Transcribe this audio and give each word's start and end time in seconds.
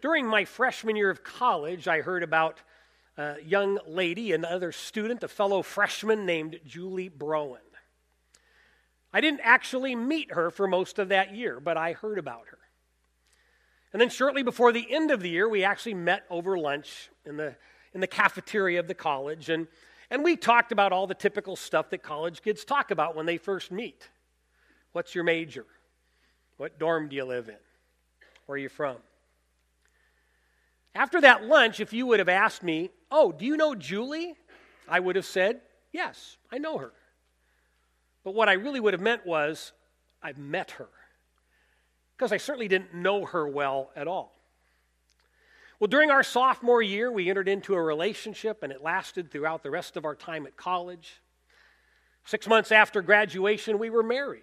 During 0.00 0.26
my 0.26 0.44
freshman 0.44 0.96
year 0.96 1.10
of 1.10 1.24
college, 1.24 1.88
I 1.88 2.00
heard 2.00 2.22
about 2.22 2.60
a 3.16 3.36
young 3.44 3.78
lady, 3.86 4.32
another 4.32 4.70
student, 4.70 5.24
a 5.24 5.28
fellow 5.28 5.62
freshman 5.62 6.24
named 6.24 6.60
Julie 6.64 7.10
Broen. 7.10 7.58
I 9.12 9.20
didn't 9.20 9.40
actually 9.42 9.96
meet 9.96 10.32
her 10.32 10.50
for 10.50 10.68
most 10.68 10.98
of 10.98 11.08
that 11.08 11.34
year, 11.34 11.58
but 11.58 11.76
I 11.76 11.94
heard 11.94 12.18
about 12.18 12.44
her. 12.50 12.58
And 13.92 14.00
then 14.00 14.10
shortly 14.10 14.42
before 14.42 14.70
the 14.70 14.86
end 14.92 15.10
of 15.10 15.20
the 15.20 15.30
year, 15.30 15.48
we 15.48 15.64
actually 15.64 15.94
met 15.94 16.24
over 16.30 16.56
lunch 16.58 17.08
in 17.24 17.36
the, 17.36 17.56
in 17.94 18.00
the 18.00 18.06
cafeteria 18.06 18.78
of 18.78 18.86
the 18.86 18.94
college, 18.94 19.48
and, 19.48 19.66
and 20.10 20.22
we 20.22 20.36
talked 20.36 20.70
about 20.72 20.92
all 20.92 21.06
the 21.06 21.14
typical 21.14 21.56
stuff 21.56 21.90
that 21.90 22.02
college 22.02 22.42
kids 22.42 22.64
talk 22.64 22.90
about 22.90 23.16
when 23.16 23.26
they 23.26 23.38
first 23.38 23.72
meet. 23.72 24.08
What's 24.92 25.14
your 25.14 25.24
major? 25.24 25.66
What 26.58 26.78
dorm 26.78 27.08
do 27.08 27.16
you 27.16 27.24
live 27.24 27.48
in? 27.48 27.56
Where 28.46 28.54
are 28.54 28.58
you 28.58 28.68
from? 28.68 28.96
After 30.98 31.20
that 31.20 31.44
lunch, 31.44 31.78
if 31.78 31.92
you 31.92 32.08
would 32.08 32.18
have 32.18 32.28
asked 32.28 32.64
me, 32.64 32.90
Oh, 33.08 33.30
do 33.30 33.46
you 33.46 33.56
know 33.56 33.76
Julie? 33.76 34.34
I 34.88 34.98
would 34.98 35.14
have 35.14 35.24
said, 35.24 35.60
Yes, 35.92 36.36
I 36.50 36.58
know 36.58 36.78
her. 36.78 36.92
But 38.24 38.34
what 38.34 38.48
I 38.48 38.54
really 38.54 38.80
would 38.80 38.94
have 38.94 39.00
meant 39.00 39.24
was, 39.24 39.70
I've 40.20 40.38
met 40.38 40.72
her. 40.72 40.88
Because 42.16 42.32
I 42.32 42.36
certainly 42.36 42.66
didn't 42.66 42.94
know 42.94 43.26
her 43.26 43.46
well 43.46 43.92
at 43.94 44.08
all. 44.08 44.34
Well, 45.78 45.86
during 45.86 46.10
our 46.10 46.24
sophomore 46.24 46.82
year, 46.82 47.12
we 47.12 47.30
entered 47.30 47.48
into 47.48 47.74
a 47.74 47.80
relationship, 47.80 48.64
and 48.64 48.72
it 48.72 48.82
lasted 48.82 49.30
throughout 49.30 49.62
the 49.62 49.70
rest 49.70 49.96
of 49.96 50.04
our 50.04 50.16
time 50.16 50.46
at 50.46 50.56
college. 50.56 51.22
Six 52.24 52.48
months 52.48 52.72
after 52.72 53.02
graduation, 53.02 53.78
we 53.78 53.88
were 53.88 54.02
married. 54.02 54.42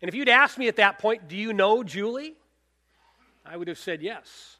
And 0.00 0.08
if 0.08 0.14
you'd 0.14 0.28
asked 0.28 0.56
me 0.56 0.68
at 0.68 0.76
that 0.76 1.00
point, 1.00 1.26
Do 1.26 1.36
you 1.36 1.52
know 1.52 1.82
Julie? 1.82 2.34
I 3.44 3.56
would 3.56 3.66
have 3.66 3.78
said, 3.78 4.02
Yes. 4.02 4.58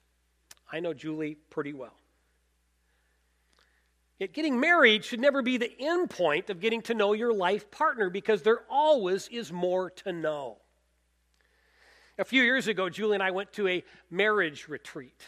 I 0.72 0.80
know 0.80 0.94
Julie 0.94 1.36
pretty 1.50 1.74
well. 1.74 1.94
Yet 4.18 4.32
getting 4.32 4.58
married 4.58 5.04
should 5.04 5.20
never 5.20 5.42
be 5.42 5.56
the 5.56 5.72
end 5.78 6.08
point 6.08 6.48
of 6.48 6.60
getting 6.60 6.80
to 6.82 6.94
know 6.94 7.12
your 7.12 7.32
life 7.32 7.70
partner 7.70 8.08
because 8.08 8.42
there 8.42 8.60
always 8.70 9.28
is 9.28 9.52
more 9.52 9.90
to 9.90 10.12
know. 10.12 10.58
A 12.18 12.24
few 12.24 12.42
years 12.42 12.68
ago, 12.68 12.88
Julie 12.88 13.14
and 13.14 13.22
I 13.22 13.32
went 13.32 13.52
to 13.54 13.66
a 13.68 13.84
marriage 14.10 14.68
retreat. 14.68 15.20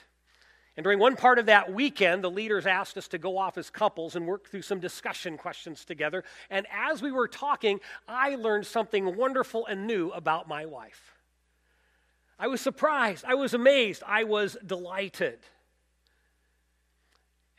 And 0.77 0.85
during 0.85 0.99
one 0.99 1.17
part 1.17 1.39
of 1.39 1.47
that 1.47 1.73
weekend, 1.73 2.23
the 2.23 2.31
leaders 2.31 2.67
asked 2.67 2.97
us 2.97 3.09
to 3.09 3.19
go 3.19 3.39
off 3.39 3.59
as 3.59 3.71
couples 3.71 4.17
and 4.17 4.27
work 4.27 4.49
through 4.49 4.63
some 4.63 4.81
discussion 4.81 5.37
questions 5.39 5.85
together. 5.85 6.25
And 6.51 6.67
as 6.73 7.01
we 7.03 7.13
were 7.13 7.29
talking, 7.29 7.81
I 8.09 8.35
learned 8.37 8.67
something 8.67 9.17
wonderful 9.17 9.67
and 9.67 9.87
new 9.87 10.11
about 10.11 10.49
my 10.49 10.67
wife. 10.67 11.14
I 12.39 12.49
was 12.49 12.61
surprised, 12.61 13.25
I 13.27 13.35
was 13.35 13.55
amazed, 13.55 14.03
I 14.07 14.25
was 14.25 14.57
delighted. 14.65 15.39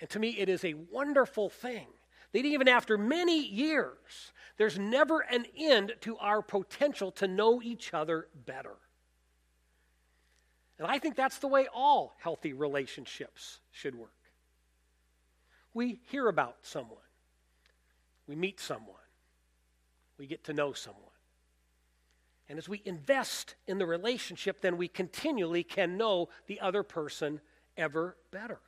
And 0.02 0.10
to 0.10 0.20
me, 0.20 0.32
it 0.32 0.50
is 0.50 0.66
a 0.66 0.74
wonderful 0.74 1.50
thing 1.50 1.88
that 2.34 2.46
even 2.46 2.68
after 2.68 2.98
many 2.98 3.46
years, 3.46 4.34
there's 4.58 4.78
never 4.78 5.22
an 5.22 5.46
end 5.58 5.94
to 6.02 6.18
our 6.18 6.42
potential 6.42 7.12
to 7.12 7.28
know 7.28 7.62
each 7.62 7.94
other 7.94 8.28
better. 8.46 8.76
And 10.78 10.88
I 10.88 11.00
think 11.00 11.16
that's 11.16 11.40
the 11.40 11.48
way 11.48 11.68
all 11.74 12.14
healthy 12.20 12.52
relationships 12.52 13.62
should 13.72 13.96
work. 13.96 14.10
We 15.74 16.02
hear 16.10 16.28
about 16.28 16.58
someone, 16.62 16.98
we 18.28 18.36
meet 18.36 18.60
someone, 18.60 18.96
we 20.18 20.28
get 20.28 20.44
to 20.46 20.54
know 20.54 20.74
someone. 20.74 21.05
And 22.48 22.60
as 22.60 22.70
we 22.70 22.82
invest 22.86 23.56
in 23.68 23.80
the 23.80 23.86
relationship, 23.86 24.62
then 24.62 24.78
we 24.78 24.88
continually 24.88 25.64
can 25.64 25.98
know 25.98 26.30
the 26.48 26.60
other 26.60 26.84
person 26.84 27.42
ever 27.76 28.16
better. 28.32 28.60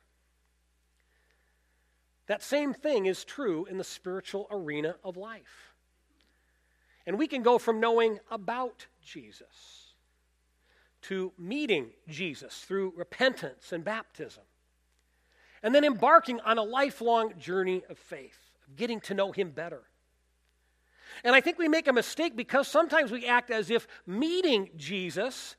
That 2.26 2.42
same 2.42 2.74
thing 2.74 3.06
is 3.06 3.24
true 3.24 3.64
in 3.66 3.78
the 3.78 3.84
spiritual 3.84 4.46
arena 4.50 4.96
of 5.02 5.16
life. 5.16 5.74
And 7.06 7.18
we 7.18 7.26
can 7.26 7.42
go 7.42 7.58
from 7.58 7.80
knowing 7.80 8.18
about 8.30 8.86
Jesus 9.02 9.94
to 11.02 11.32
meeting 11.38 11.90
Jesus 12.06 12.64
through 12.64 12.92
repentance 12.96 13.72
and 13.72 13.82
baptism, 13.84 14.42
and 15.62 15.74
then 15.74 15.84
embarking 15.84 16.40
on 16.40 16.58
a 16.58 16.62
lifelong 16.62 17.32
journey 17.38 17.82
of 17.88 17.96
faith, 17.96 18.38
of 18.66 18.76
getting 18.76 19.00
to 19.02 19.14
know 19.14 19.32
Him 19.32 19.50
better. 19.50 19.84
And 21.24 21.34
I 21.34 21.40
think 21.40 21.58
we 21.58 21.68
make 21.68 21.88
a 21.88 21.92
mistake 21.92 22.36
because 22.36 22.68
sometimes 22.68 23.10
we 23.10 23.26
act 23.26 23.50
as 23.50 23.70
if 23.70 23.86
meeting 24.06 24.70
Jesus 24.76 25.56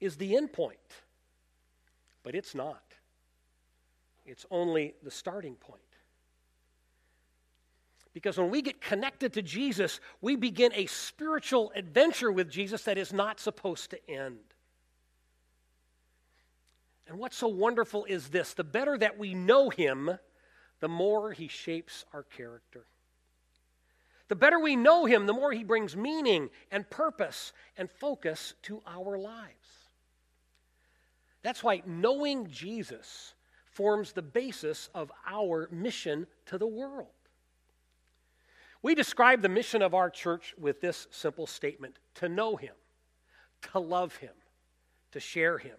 is 0.00 0.16
the 0.16 0.36
end 0.36 0.52
point, 0.52 0.78
but 2.22 2.34
it's 2.34 2.54
not. 2.54 2.82
It's 4.26 4.46
only 4.50 4.94
the 5.02 5.10
starting 5.10 5.54
point. 5.54 5.80
Because 8.14 8.38
when 8.38 8.48
we 8.48 8.62
get 8.62 8.80
connected 8.80 9.32
to 9.32 9.42
Jesus, 9.42 10.00
we 10.20 10.36
begin 10.36 10.72
a 10.74 10.86
spiritual 10.86 11.72
adventure 11.74 12.30
with 12.30 12.48
Jesus 12.48 12.84
that 12.84 12.96
is 12.96 13.12
not 13.12 13.40
supposed 13.40 13.90
to 13.90 14.10
end. 14.10 14.38
And 17.08 17.18
what's 17.18 17.36
so 17.36 17.48
wonderful 17.48 18.04
is 18.04 18.28
this 18.28 18.54
the 18.54 18.64
better 18.64 18.96
that 18.98 19.18
we 19.18 19.34
know 19.34 19.68
him, 19.68 20.18
the 20.80 20.88
more 20.88 21.32
he 21.32 21.48
shapes 21.48 22.04
our 22.12 22.22
character. 22.22 22.86
The 24.28 24.36
better 24.36 24.58
we 24.58 24.76
know 24.76 25.04
him, 25.04 25.26
the 25.26 25.32
more 25.32 25.52
he 25.52 25.64
brings 25.64 25.96
meaning 25.96 26.48
and 26.70 26.88
purpose 26.88 27.52
and 27.76 27.90
focus 27.90 28.54
to 28.62 28.82
our 28.86 29.18
lives. 29.18 29.52
That's 31.42 31.62
why 31.62 31.82
knowing 31.86 32.48
Jesus 32.48 33.34
forms 33.66 34.12
the 34.12 34.22
basis 34.22 34.88
of 34.94 35.12
our 35.26 35.68
mission 35.70 36.26
to 36.46 36.56
the 36.56 36.66
world. 36.66 37.08
We 38.82 38.94
describe 38.94 39.42
the 39.42 39.48
mission 39.48 39.82
of 39.82 39.94
our 39.94 40.08
church 40.10 40.54
with 40.58 40.80
this 40.80 41.06
simple 41.10 41.46
statement 41.46 41.98
to 42.16 42.28
know 42.28 42.56
Him, 42.56 42.74
to 43.72 43.78
love 43.78 44.16
Him, 44.16 44.32
to 45.12 45.20
share 45.20 45.58
Him. 45.58 45.76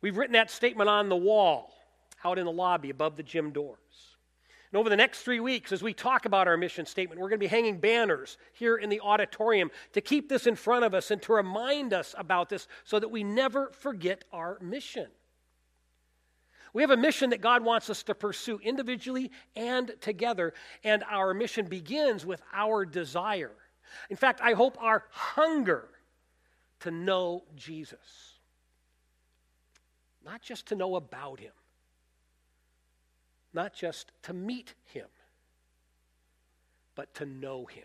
We've 0.00 0.16
written 0.16 0.34
that 0.34 0.50
statement 0.50 0.90
on 0.90 1.08
the 1.08 1.16
wall 1.16 1.72
out 2.24 2.38
in 2.38 2.44
the 2.44 2.52
lobby 2.52 2.90
above 2.90 3.16
the 3.16 3.22
gym 3.22 3.50
doors. 3.50 4.13
And 4.74 4.80
over 4.80 4.90
the 4.90 4.96
next 4.96 5.20
three 5.20 5.38
weeks, 5.38 5.70
as 5.70 5.84
we 5.84 5.94
talk 5.94 6.26
about 6.26 6.48
our 6.48 6.56
mission 6.56 6.84
statement, 6.84 7.20
we're 7.20 7.28
going 7.28 7.38
to 7.38 7.44
be 7.44 7.46
hanging 7.46 7.78
banners 7.78 8.38
here 8.54 8.74
in 8.74 8.90
the 8.90 9.00
auditorium 9.02 9.70
to 9.92 10.00
keep 10.00 10.28
this 10.28 10.48
in 10.48 10.56
front 10.56 10.84
of 10.84 10.94
us 10.94 11.12
and 11.12 11.22
to 11.22 11.32
remind 11.32 11.92
us 11.92 12.12
about 12.18 12.48
this 12.48 12.66
so 12.82 12.98
that 12.98 13.08
we 13.08 13.22
never 13.22 13.70
forget 13.70 14.24
our 14.32 14.58
mission. 14.60 15.06
We 16.72 16.82
have 16.82 16.90
a 16.90 16.96
mission 16.96 17.30
that 17.30 17.40
God 17.40 17.62
wants 17.62 17.88
us 17.88 18.02
to 18.02 18.16
pursue 18.16 18.58
individually 18.64 19.30
and 19.54 19.92
together, 20.00 20.54
and 20.82 21.04
our 21.08 21.34
mission 21.34 21.66
begins 21.66 22.26
with 22.26 22.42
our 22.52 22.84
desire. 22.84 23.54
In 24.10 24.16
fact, 24.16 24.40
I 24.42 24.54
hope 24.54 24.76
our 24.80 25.04
hunger 25.10 25.86
to 26.80 26.90
know 26.90 27.44
Jesus. 27.54 28.40
Not 30.24 30.42
just 30.42 30.66
to 30.66 30.74
know 30.74 30.96
about 30.96 31.38
him, 31.38 31.52
not 33.54 33.72
just 33.72 34.10
to 34.24 34.32
meet 34.32 34.74
him, 34.92 35.06
but 36.94 37.14
to 37.14 37.26
know 37.26 37.64
him. 37.66 37.84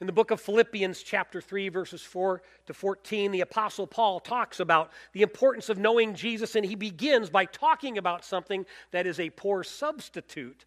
In 0.00 0.06
the 0.06 0.12
book 0.12 0.32
of 0.32 0.40
Philippians, 0.40 1.00
chapter 1.04 1.40
3, 1.40 1.68
verses 1.68 2.02
4 2.02 2.42
to 2.66 2.74
14, 2.74 3.30
the 3.30 3.40
Apostle 3.42 3.86
Paul 3.86 4.18
talks 4.18 4.58
about 4.58 4.90
the 5.12 5.22
importance 5.22 5.68
of 5.68 5.78
knowing 5.78 6.16
Jesus, 6.16 6.56
and 6.56 6.66
he 6.66 6.74
begins 6.74 7.30
by 7.30 7.44
talking 7.44 7.98
about 7.98 8.24
something 8.24 8.66
that 8.90 9.06
is 9.06 9.20
a 9.20 9.30
poor 9.30 9.62
substitute 9.62 10.64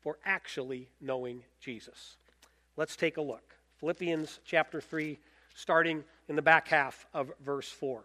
for 0.00 0.18
actually 0.24 0.88
knowing 1.00 1.44
Jesus. 1.60 2.16
Let's 2.76 2.96
take 2.96 3.18
a 3.18 3.22
look. 3.22 3.54
Philippians 3.78 4.40
chapter 4.44 4.80
3, 4.80 5.16
starting 5.54 6.02
in 6.28 6.34
the 6.34 6.42
back 6.42 6.66
half 6.66 7.06
of 7.14 7.30
verse 7.40 7.68
4. 7.68 8.02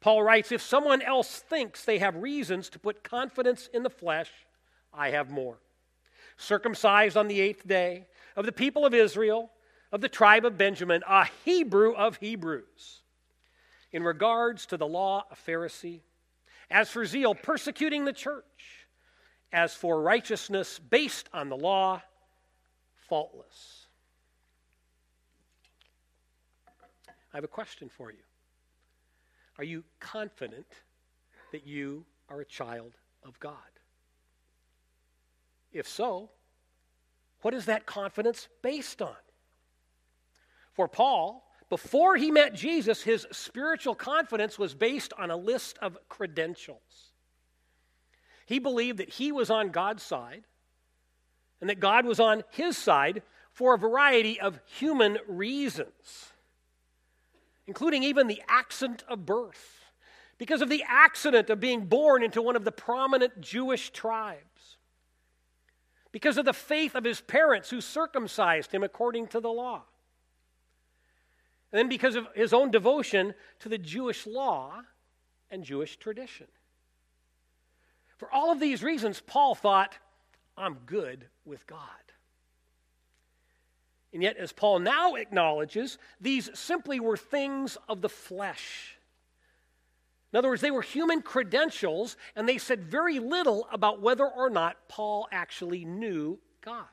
Paul 0.00 0.22
writes 0.22 0.52
If 0.52 0.62
someone 0.62 1.02
else 1.02 1.38
thinks 1.38 1.84
they 1.84 1.98
have 1.98 2.16
reasons 2.16 2.68
to 2.70 2.78
put 2.78 3.02
confidence 3.02 3.68
in 3.72 3.82
the 3.82 3.90
flesh, 3.90 4.30
I 4.92 5.10
have 5.10 5.30
more. 5.30 5.58
Circumcised 6.36 7.16
on 7.16 7.28
the 7.28 7.40
eighth 7.40 7.66
day 7.66 8.06
of 8.36 8.46
the 8.46 8.52
people 8.52 8.86
of 8.86 8.94
Israel, 8.94 9.50
of 9.90 10.00
the 10.00 10.08
tribe 10.08 10.44
of 10.44 10.56
Benjamin, 10.56 11.02
a 11.08 11.26
Hebrew 11.44 11.94
of 11.94 12.16
Hebrews. 12.16 13.02
In 13.90 14.02
regards 14.02 14.66
to 14.66 14.76
the 14.76 14.86
law, 14.86 15.24
a 15.30 15.34
Pharisee. 15.34 16.02
As 16.70 16.90
for 16.90 17.04
zeal, 17.04 17.34
persecuting 17.34 18.04
the 18.04 18.12
church. 18.12 18.86
As 19.52 19.74
for 19.74 20.00
righteousness 20.02 20.78
based 20.78 21.28
on 21.32 21.48
the 21.48 21.56
law, 21.56 22.02
faultless. 23.08 23.86
I 27.32 27.36
have 27.38 27.44
a 27.44 27.48
question 27.48 27.88
for 27.88 28.10
you. 28.10 28.27
Are 29.58 29.64
you 29.64 29.84
confident 30.00 30.66
that 31.52 31.66
you 31.66 32.04
are 32.28 32.40
a 32.40 32.44
child 32.44 32.92
of 33.24 33.38
God? 33.40 33.54
If 35.72 35.88
so, 35.88 36.30
what 37.42 37.54
is 37.54 37.66
that 37.66 37.86
confidence 37.86 38.48
based 38.62 39.02
on? 39.02 39.16
For 40.72 40.88
Paul, 40.88 41.44
before 41.68 42.16
he 42.16 42.30
met 42.30 42.54
Jesus, 42.54 43.02
his 43.02 43.26
spiritual 43.32 43.94
confidence 43.94 44.58
was 44.58 44.74
based 44.74 45.12
on 45.18 45.30
a 45.30 45.36
list 45.36 45.76
of 45.82 45.98
credentials. 46.08 47.12
He 48.46 48.58
believed 48.58 48.98
that 48.98 49.10
he 49.10 49.30
was 49.30 49.50
on 49.50 49.70
God's 49.70 50.02
side 50.02 50.44
and 51.60 51.68
that 51.68 51.80
God 51.80 52.06
was 52.06 52.20
on 52.20 52.44
his 52.50 52.78
side 52.78 53.22
for 53.52 53.74
a 53.74 53.78
variety 53.78 54.40
of 54.40 54.60
human 54.64 55.18
reasons, 55.26 56.32
including 57.68 58.02
even 58.02 58.26
the 58.26 58.42
accident 58.48 59.04
of 59.06 59.24
birth. 59.24 59.84
Because 60.38 60.60
of 60.60 60.68
the 60.68 60.84
accident 60.88 61.50
of 61.50 61.60
being 61.60 61.86
born 61.86 62.24
into 62.24 62.42
one 62.42 62.56
of 62.56 62.64
the 62.64 62.72
prominent 62.72 63.40
Jewish 63.40 63.90
tribes, 63.90 64.76
because 66.10 66.38
of 66.38 66.44
the 66.44 66.52
faith 66.52 66.96
of 66.96 67.04
his 67.04 67.20
parents 67.20 67.70
who 67.70 67.80
circumcised 67.80 68.72
him 68.72 68.82
according 68.82 69.28
to 69.28 69.40
the 69.40 69.50
law 69.50 69.82
and 71.72 71.78
then 71.78 71.88
because 71.88 72.14
of 72.14 72.26
his 72.34 72.52
own 72.52 72.70
devotion 72.70 73.34
to 73.60 73.68
the 73.68 73.78
Jewish 73.78 74.26
law 74.26 74.80
and 75.50 75.62
Jewish 75.64 75.96
tradition. 75.96 76.46
For 78.16 78.32
all 78.32 78.50
of 78.50 78.58
these 78.58 78.82
reasons, 78.82 79.20
Paul 79.20 79.54
thought, 79.54 79.96
I'm 80.56 80.78
good 80.86 81.26
with 81.44 81.66
God. 81.66 81.78
And 84.18 84.22
yet, 84.24 84.36
as 84.36 84.50
Paul 84.50 84.80
now 84.80 85.14
acknowledges, 85.14 85.96
these 86.20 86.50
simply 86.52 86.98
were 86.98 87.16
things 87.16 87.78
of 87.88 88.00
the 88.00 88.08
flesh. 88.08 88.98
In 90.32 90.38
other 90.38 90.48
words, 90.48 90.60
they 90.60 90.72
were 90.72 90.82
human 90.82 91.22
credentials, 91.22 92.16
and 92.34 92.48
they 92.48 92.58
said 92.58 92.82
very 92.82 93.20
little 93.20 93.68
about 93.70 94.02
whether 94.02 94.26
or 94.26 94.50
not 94.50 94.88
Paul 94.88 95.28
actually 95.30 95.84
knew 95.84 96.40
God. 96.62 96.88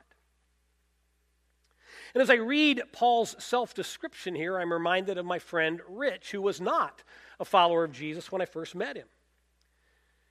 And 2.14 2.22
as 2.22 2.30
I 2.30 2.34
read 2.34 2.80
Paul's 2.92 3.34
self 3.42 3.74
description 3.74 4.36
here, 4.36 4.60
I'm 4.60 4.72
reminded 4.72 5.18
of 5.18 5.26
my 5.26 5.40
friend 5.40 5.80
Rich, 5.88 6.30
who 6.30 6.40
was 6.40 6.60
not 6.60 7.02
a 7.40 7.44
follower 7.44 7.82
of 7.82 7.90
Jesus 7.90 8.30
when 8.30 8.40
I 8.40 8.44
first 8.44 8.76
met 8.76 8.96
him. 8.96 9.08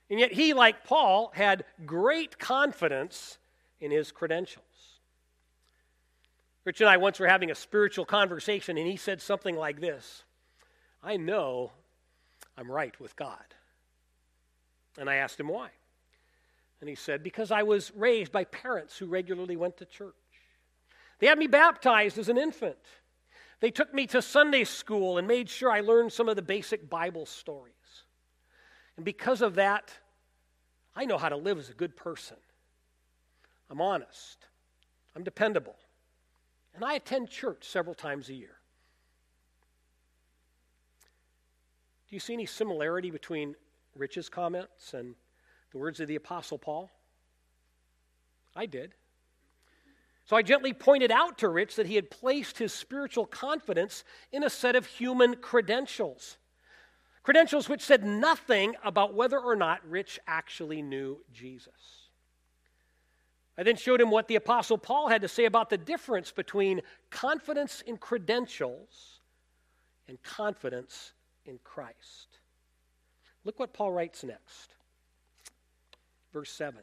And 0.10 0.18
yet 0.18 0.32
he, 0.32 0.54
like 0.54 0.86
Paul, 0.86 1.34
had 1.36 1.66
great 1.86 2.40
confidence 2.40 3.38
in 3.82 3.92
his 3.92 4.14
credentials. 4.14 4.95
Rich 6.66 6.82
and 6.82 6.90
I 6.90 6.98
once 6.98 7.20
were 7.20 7.28
having 7.28 7.52
a 7.52 7.56
spiritual 7.56 8.06
conversation, 8.06 8.78
and 8.78 8.88
he 8.88 8.98
said 8.98 9.22
something 9.22 9.56
like 9.56 9.80
this 9.80 10.24
I 11.02 11.18
know 11.18 11.72
I'm 12.58 12.72
right 12.72 13.00
with 13.00 13.16
God. 13.16 13.46
And 14.98 15.10
I 15.10 15.16
asked 15.16 15.40
him 15.40 15.50
why. 15.50 15.70
And 16.82 16.90
he 16.90 16.96
said, 16.96 17.24
Because 17.24 17.52
I 17.52 17.64
was 17.64 17.92
raised 17.96 18.32
by 18.32 18.46
parents 18.46 18.98
who 18.98 19.06
regularly 19.06 19.56
went 19.56 19.78
to 19.78 19.86
church. 19.86 20.14
They 21.20 21.28
had 21.28 21.38
me 21.38 21.48
baptized 21.48 22.18
as 22.18 22.30
an 22.30 22.38
infant. 22.38 22.78
They 23.60 23.72
took 23.72 23.94
me 23.94 24.08
to 24.08 24.22
Sunday 24.22 24.64
school 24.64 25.18
and 25.18 25.28
made 25.28 25.50
sure 25.50 25.72
I 25.72 25.80
learned 25.80 26.12
some 26.12 26.28
of 26.28 26.36
the 26.36 26.42
basic 26.42 26.90
Bible 26.90 27.26
stories. 27.26 27.74
And 28.98 29.06
because 29.06 29.42
of 29.42 29.56
that, 29.56 29.92
I 30.96 31.06
know 31.06 31.18
how 31.18 31.30
to 31.30 31.38
live 31.38 31.58
as 31.58 31.70
a 31.70 31.74
good 31.74 31.96
person. 31.96 32.38
I'm 33.70 33.82
honest, 33.82 34.46
I'm 35.16 35.24
dependable, 35.24 35.76
and 36.76 36.84
I 36.84 36.96
attend 36.96 37.30
church 37.30 37.68
several 37.68 37.96
times 37.96 38.30
a 38.30 38.34
year. 38.34 38.58
Do 42.10 42.16
you 42.16 42.20
see 42.20 42.34
any 42.34 42.46
similarity 42.46 43.10
between 43.10 43.56
Rich's 43.96 44.30
comments 44.30 44.94
and 44.94 45.16
the 45.72 45.78
words 45.78 46.00
of 46.00 46.08
the 46.08 46.16
Apostle 46.16 46.58
Paul? 46.58 46.92
I 48.56 48.66
did. 48.66 48.94
So 50.26 50.36
I 50.36 50.42
gently 50.42 50.74
pointed 50.74 51.12
out 51.12 51.38
to 51.40 51.50
Rich 51.50 51.76
that 51.76 51.86
he 51.86 51.96
had 51.96 52.10
placed 52.10 52.58
his 52.58 52.74
spiritual 52.74 53.26
confidence 53.26 54.04
in 54.32 54.44
a 54.44 54.50
set 54.50 54.76
of 54.76 54.86
human 54.86 55.36
credentials. 55.36 56.38
Credentials 57.24 57.70
which 57.70 57.82
said 57.82 58.04
nothing 58.04 58.76
about 58.84 59.14
whether 59.14 59.40
or 59.40 59.56
not 59.56 59.88
Rich 59.88 60.20
actually 60.28 60.82
knew 60.82 61.20
Jesus. 61.32 62.05
I 63.58 63.64
then 63.64 63.78
showed 63.78 64.02
him 64.02 64.12
what 64.12 64.28
the 64.28 64.36
Apostle 64.36 64.78
Paul 64.78 65.08
had 65.08 65.22
to 65.22 65.28
say 65.28 65.46
about 65.46 65.70
the 65.70 65.78
difference 65.78 66.32
between 66.32 66.82
confidence 67.10 67.82
in 67.86 67.98
credentials 67.98 69.22
and 70.08 70.22
confidence 70.24 71.14
in 71.46 71.60
Christ. 71.64 72.40
Look 73.46 73.60
what 73.60 73.74
Paul 73.74 73.92
writes 73.92 74.24
next. 74.24 74.76
Verse 76.34 76.52
7. 76.52 76.82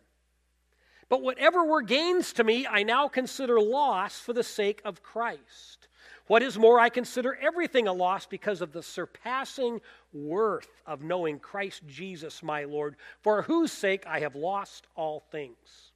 But 1.11 1.23
whatever 1.23 1.63
were 1.65 1.83
gains 1.83 2.33
to 2.35 2.45
me, 2.45 2.67
I 2.67 2.85
now 2.85 3.07
consider 3.07 3.61
loss 3.61 4.19
for 4.19 4.33
the 4.33 4.43
sake 4.43 4.81
of 4.83 5.03
Christ. 5.03 5.89
What 6.27 6.43
is 6.43 6.59
more, 6.59 6.81
I 6.81 6.89
consider 6.89 7.35
everything 7.35 7.87
a 7.87 7.93
loss 7.93 8.25
because 8.25 8.63
of 8.63 8.73
the 8.73 8.83
surpassing 8.83 9.83
worth 10.15 10.69
of 10.87 11.03
knowing 11.03 11.39
Christ 11.39 11.83
Jesus 11.87 12.43
my 12.43 12.65
Lord, 12.65 12.97
for 13.21 13.43
whose 13.43 13.73
sake 13.73 14.05
I 14.07 14.21
have 14.21 14.35
lost 14.35 14.87
all 14.97 15.21
things. 15.31 15.92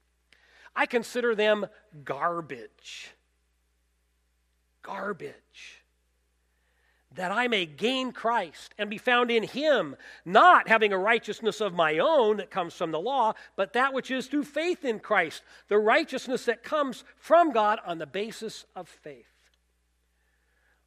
I 0.76 0.86
consider 0.86 1.34
them 1.34 1.66
garbage. 2.04 3.10
Garbage 4.82 5.82
that 7.16 7.32
I 7.32 7.48
may 7.48 7.66
gain 7.66 8.12
Christ 8.12 8.74
and 8.78 8.88
be 8.88 8.98
found 8.98 9.30
in 9.30 9.42
him, 9.42 9.96
not 10.24 10.68
having 10.68 10.92
a 10.92 10.98
righteousness 10.98 11.60
of 11.60 11.74
my 11.74 11.98
own 11.98 12.36
that 12.36 12.50
comes 12.50 12.74
from 12.74 12.92
the 12.92 13.00
law, 13.00 13.34
but 13.56 13.72
that 13.72 13.92
which 13.92 14.10
is 14.10 14.26
through 14.26 14.44
faith 14.44 14.84
in 14.84 15.00
Christ, 15.00 15.42
the 15.68 15.78
righteousness 15.78 16.44
that 16.44 16.62
comes 16.62 17.04
from 17.16 17.52
God 17.52 17.80
on 17.84 17.98
the 17.98 18.06
basis 18.06 18.64
of 18.74 18.88
faith. 18.88 19.24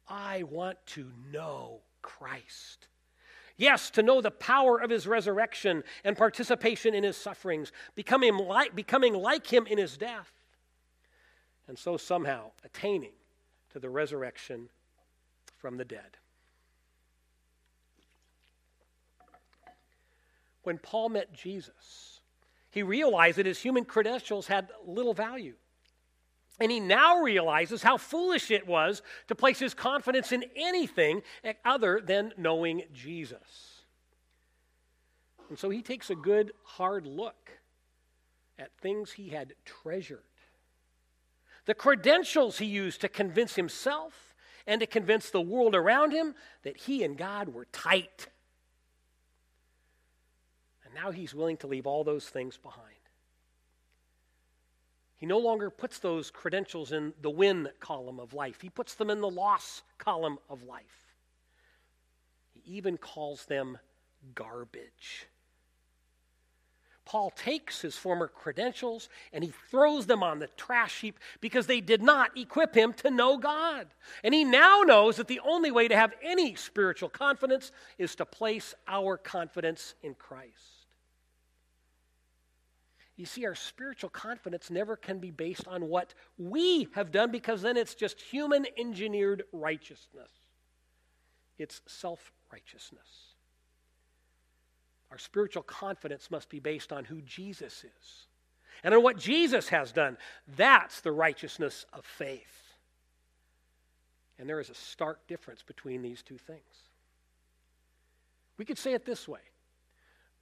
I 0.08 0.44
want 0.44 0.78
to 0.86 1.10
know 1.30 1.80
Christ. 2.02 2.88
Yes, 3.60 3.90
to 3.90 4.02
know 4.02 4.22
the 4.22 4.30
power 4.30 4.80
of 4.80 4.88
his 4.88 5.06
resurrection 5.06 5.84
and 6.02 6.16
participation 6.16 6.94
in 6.94 7.04
his 7.04 7.18
sufferings, 7.18 7.72
becoming 7.94 8.34
like, 8.38 8.74
becoming 8.74 9.12
like 9.12 9.46
him 9.52 9.66
in 9.66 9.76
his 9.76 9.98
death, 9.98 10.32
and 11.68 11.78
so 11.78 11.98
somehow 11.98 12.52
attaining 12.64 13.12
to 13.74 13.78
the 13.78 13.90
resurrection 13.90 14.70
from 15.58 15.76
the 15.76 15.84
dead. 15.84 16.16
When 20.62 20.78
Paul 20.78 21.10
met 21.10 21.34
Jesus, 21.34 22.20
he 22.70 22.82
realized 22.82 23.36
that 23.36 23.44
his 23.44 23.58
human 23.58 23.84
credentials 23.84 24.46
had 24.46 24.70
little 24.86 25.12
value. 25.12 25.56
And 26.60 26.70
he 26.70 26.78
now 26.78 27.20
realizes 27.20 27.82
how 27.82 27.96
foolish 27.96 28.50
it 28.50 28.66
was 28.66 29.00
to 29.28 29.34
place 29.34 29.58
his 29.58 29.72
confidence 29.72 30.30
in 30.30 30.44
anything 30.54 31.22
other 31.64 32.00
than 32.04 32.34
knowing 32.36 32.82
Jesus. 32.92 33.82
And 35.48 35.58
so 35.58 35.70
he 35.70 35.82
takes 35.82 36.10
a 36.10 36.14
good, 36.14 36.52
hard 36.62 37.06
look 37.06 37.50
at 38.58 38.70
things 38.82 39.12
he 39.12 39.30
had 39.30 39.54
treasured, 39.64 40.20
the 41.64 41.74
credentials 41.74 42.58
he 42.58 42.66
used 42.66 43.00
to 43.00 43.08
convince 43.08 43.54
himself 43.54 44.34
and 44.66 44.80
to 44.80 44.86
convince 44.86 45.30
the 45.30 45.40
world 45.40 45.74
around 45.74 46.12
him 46.12 46.34
that 46.62 46.76
he 46.76 47.02
and 47.02 47.16
God 47.16 47.48
were 47.48 47.66
tight. 47.72 48.28
And 50.84 50.94
now 50.94 51.10
he's 51.10 51.34
willing 51.34 51.56
to 51.58 51.66
leave 51.66 51.86
all 51.86 52.04
those 52.04 52.28
things 52.28 52.58
behind. 52.58 52.99
He 55.20 55.26
no 55.26 55.38
longer 55.38 55.68
puts 55.68 55.98
those 55.98 56.30
credentials 56.30 56.92
in 56.92 57.12
the 57.20 57.28
win 57.28 57.68
column 57.78 58.18
of 58.18 58.32
life, 58.32 58.62
he 58.62 58.70
puts 58.70 58.94
them 58.94 59.10
in 59.10 59.20
the 59.20 59.28
loss 59.28 59.82
column 59.98 60.38
of 60.48 60.62
life. 60.62 61.14
He 62.52 62.62
even 62.76 62.96
calls 62.96 63.44
them 63.44 63.78
garbage. 64.34 65.26
Paul 67.04 67.30
takes 67.30 67.82
his 67.82 67.96
former 67.96 68.28
credentials 68.28 69.08
and 69.32 69.42
he 69.44 69.52
throws 69.70 70.06
them 70.06 70.22
on 70.22 70.38
the 70.38 70.46
trash 70.46 71.00
heap 71.00 71.18
because 71.40 71.66
they 71.66 71.80
did 71.80 72.00
not 72.00 72.38
equip 72.38 72.74
him 72.74 72.92
to 72.94 73.10
know 73.10 73.36
God. 73.36 73.88
And 74.22 74.32
he 74.32 74.44
now 74.44 74.82
knows 74.82 75.16
that 75.16 75.26
the 75.26 75.40
only 75.40 75.70
way 75.70 75.88
to 75.88 75.96
have 75.96 76.14
any 76.22 76.54
spiritual 76.54 77.08
confidence 77.08 77.72
is 77.98 78.14
to 78.14 78.24
place 78.24 78.74
our 78.86 79.16
confidence 79.16 79.94
in 80.02 80.14
Christ. 80.14 80.79
You 83.20 83.26
see, 83.26 83.44
our 83.44 83.54
spiritual 83.54 84.08
confidence 84.08 84.70
never 84.70 84.96
can 84.96 85.18
be 85.18 85.30
based 85.30 85.68
on 85.68 85.90
what 85.90 86.14
we 86.38 86.88
have 86.94 87.10
done 87.10 87.30
because 87.30 87.60
then 87.60 87.76
it's 87.76 87.94
just 87.94 88.18
human 88.18 88.66
engineered 88.78 89.42
righteousness, 89.52 90.30
it's 91.58 91.82
self 91.86 92.32
righteousness. 92.50 93.34
Our 95.10 95.18
spiritual 95.18 95.64
confidence 95.64 96.30
must 96.30 96.48
be 96.48 96.60
based 96.60 96.94
on 96.94 97.04
who 97.04 97.20
Jesus 97.20 97.84
is 97.84 98.26
and 98.82 98.94
on 98.94 99.02
what 99.02 99.18
Jesus 99.18 99.68
has 99.68 99.92
done. 99.92 100.16
That's 100.56 101.02
the 101.02 101.12
righteousness 101.12 101.84
of 101.92 102.06
faith. 102.06 102.74
And 104.38 104.48
there 104.48 104.60
is 104.60 104.70
a 104.70 104.74
stark 104.74 105.26
difference 105.26 105.62
between 105.62 106.00
these 106.00 106.22
two 106.22 106.38
things. 106.38 106.88
We 108.56 108.64
could 108.64 108.78
say 108.78 108.94
it 108.94 109.04
this 109.04 109.28
way 109.28 109.40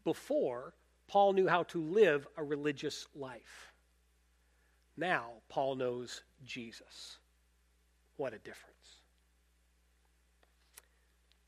before, 0.04 0.74
Paul 1.08 1.32
knew 1.32 1.48
how 1.48 1.64
to 1.64 1.82
live 1.82 2.26
a 2.36 2.44
religious 2.44 3.06
life. 3.16 3.72
Now, 4.96 5.30
Paul 5.48 5.76
knows 5.76 6.22
Jesus. 6.44 7.16
What 8.16 8.34
a 8.34 8.38
difference. 8.38 8.74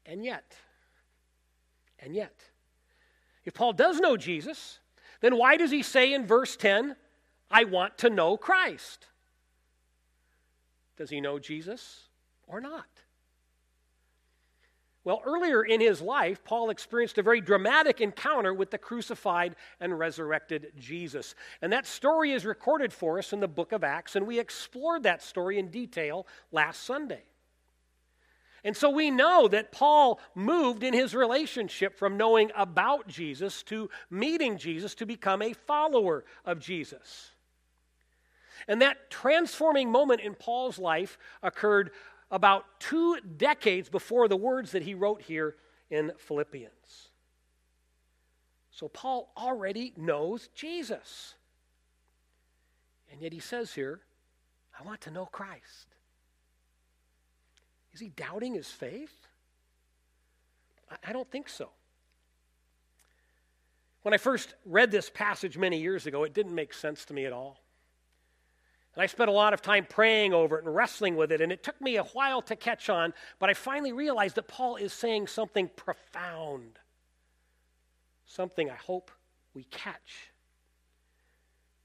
And 0.06 0.24
yet, 0.24 0.56
and 1.98 2.14
yet, 2.14 2.34
if 3.44 3.54
Paul 3.54 3.72
does 3.72 4.00
know 4.00 4.16
Jesus, 4.16 4.78
then 5.20 5.36
why 5.36 5.56
does 5.56 5.70
he 5.70 5.82
say 5.82 6.14
in 6.14 6.26
verse 6.26 6.56
10, 6.56 6.96
I 7.50 7.64
want 7.64 7.98
to 7.98 8.10
know 8.10 8.36
Christ? 8.36 9.06
Does 10.96 11.10
he 11.10 11.20
know 11.20 11.38
Jesus 11.38 12.08
or 12.46 12.60
not? 12.60 12.86
Well, 15.02 15.22
earlier 15.24 15.62
in 15.62 15.80
his 15.80 16.02
life, 16.02 16.44
Paul 16.44 16.68
experienced 16.68 17.16
a 17.16 17.22
very 17.22 17.40
dramatic 17.40 18.02
encounter 18.02 18.52
with 18.52 18.70
the 18.70 18.76
crucified 18.76 19.56
and 19.80 19.98
resurrected 19.98 20.72
Jesus. 20.78 21.34
And 21.62 21.72
that 21.72 21.86
story 21.86 22.32
is 22.32 22.44
recorded 22.44 22.92
for 22.92 23.18
us 23.18 23.32
in 23.32 23.40
the 23.40 23.48
book 23.48 23.72
of 23.72 23.82
Acts, 23.82 24.14
and 24.14 24.26
we 24.26 24.38
explored 24.38 25.04
that 25.04 25.22
story 25.22 25.58
in 25.58 25.68
detail 25.68 26.26
last 26.52 26.84
Sunday. 26.84 27.22
And 28.62 28.76
so 28.76 28.90
we 28.90 29.10
know 29.10 29.48
that 29.48 29.72
Paul 29.72 30.20
moved 30.34 30.82
in 30.82 30.92
his 30.92 31.14
relationship 31.14 31.96
from 31.96 32.18
knowing 32.18 32.50
about 32.54 33.08
Jesus 33.08 33.62
to 33.64 33.88
meeting 34.10 34.58
Jesus 34.58 34.94
to 34.96 35.06
become 35.06 35.40
a 35.40 35.54
follower 35.54 36.26
of 36.44 36.60
Jesus. 36.60 37.30
And 38.68 38.82
that 38.82 39.10
transforming 39.10 39.90
moment 39.90 40.20
in 40.20 40.34
Paul's 40.34 40.78
life 40.78 41.16
occurred 41.42 41.90
about 42.30 42.64
two 42.78 43.18
decades 43.36 43.88
before 43.88 44.28
the 44.28 44.36
words 44.36 44.72
that 44.72 44.82
he 44.82 44.94
wrote 44.94 45.22
here 45.22 45.56
in 45.90 46.12
Philippians. 46.16 47.10
So 48.70 48.88
Paul 48.88 49.32
already 49.36 49.92
knows 49.96 50.48
Jesus. 50.54 51.34
And 53.10 53.20
yet 53.20 53.32
he 53.32 53.40
says 53.40 53.74
here, 53.74 54.00
I 54.78 54.84
want 54.84 55.00
to 55.02 55.10
know 55.10 55.26
Christ. 55.26 55.88
Is 57.92 58.00
he 58.00 58.08
doubting 58.08 58.54
his 58.54 58.68
faith? 58.68 59.26
I, 61.04 61.12
don't 61.12 61.30
think 61.30 61.48
so. 61.48 61.68
When 64.02 64.14
I 64.14 64.16
first 64.16 64.54
read 64.64 64.90
this 64.90 65.10
passage 65.10 65.56
many 65.56 65.80
years 65.80 66.06
ago, 66.06 66.24
it 66.24 66.34
didn't 66.34 66.54
make 66.54 66.72
sense 66.72 67.04
to 67.06 67.14
me 67.14 67.26
at 67.26 67.32
all. 67.32 67.60
And 68.94 69.02
I 69.02 69.06
spent 69.06 69.30
a 69.30 69.32
lot 69.32 69.54
of 69.54 69.62
time 69.62 69.86
praying 69.88 70.34
over 70.34 70.58
it 70.58 70.64
and 70.64 70.74
wrestling 70.74 71.16
with 71.16 71.30
it, 71.30 71.40
and 71.40 71.52
it 71.52 71.62
took 71.62 71.80
me 71.80 71.96
a 71.96 72.04
while 72.04 72.42
to 72.42 72.56
catch 72.56 72.90
on, 72.90 73.14
but 73.38 73.48
I 73.48 73.54
finally 73.54 73.92
realized 73.92 74.34
that 74.36 74.48
Paul 74.48 74.76
is 74.76 74.92
saying 74.92 75.28
something 75.28 75.70
profound, 75.76 76.78
something 78.26 78.68
I 78.68 78.74
hope 78.74 79.10
we 79.54 79.64
catch. 79.64 80.30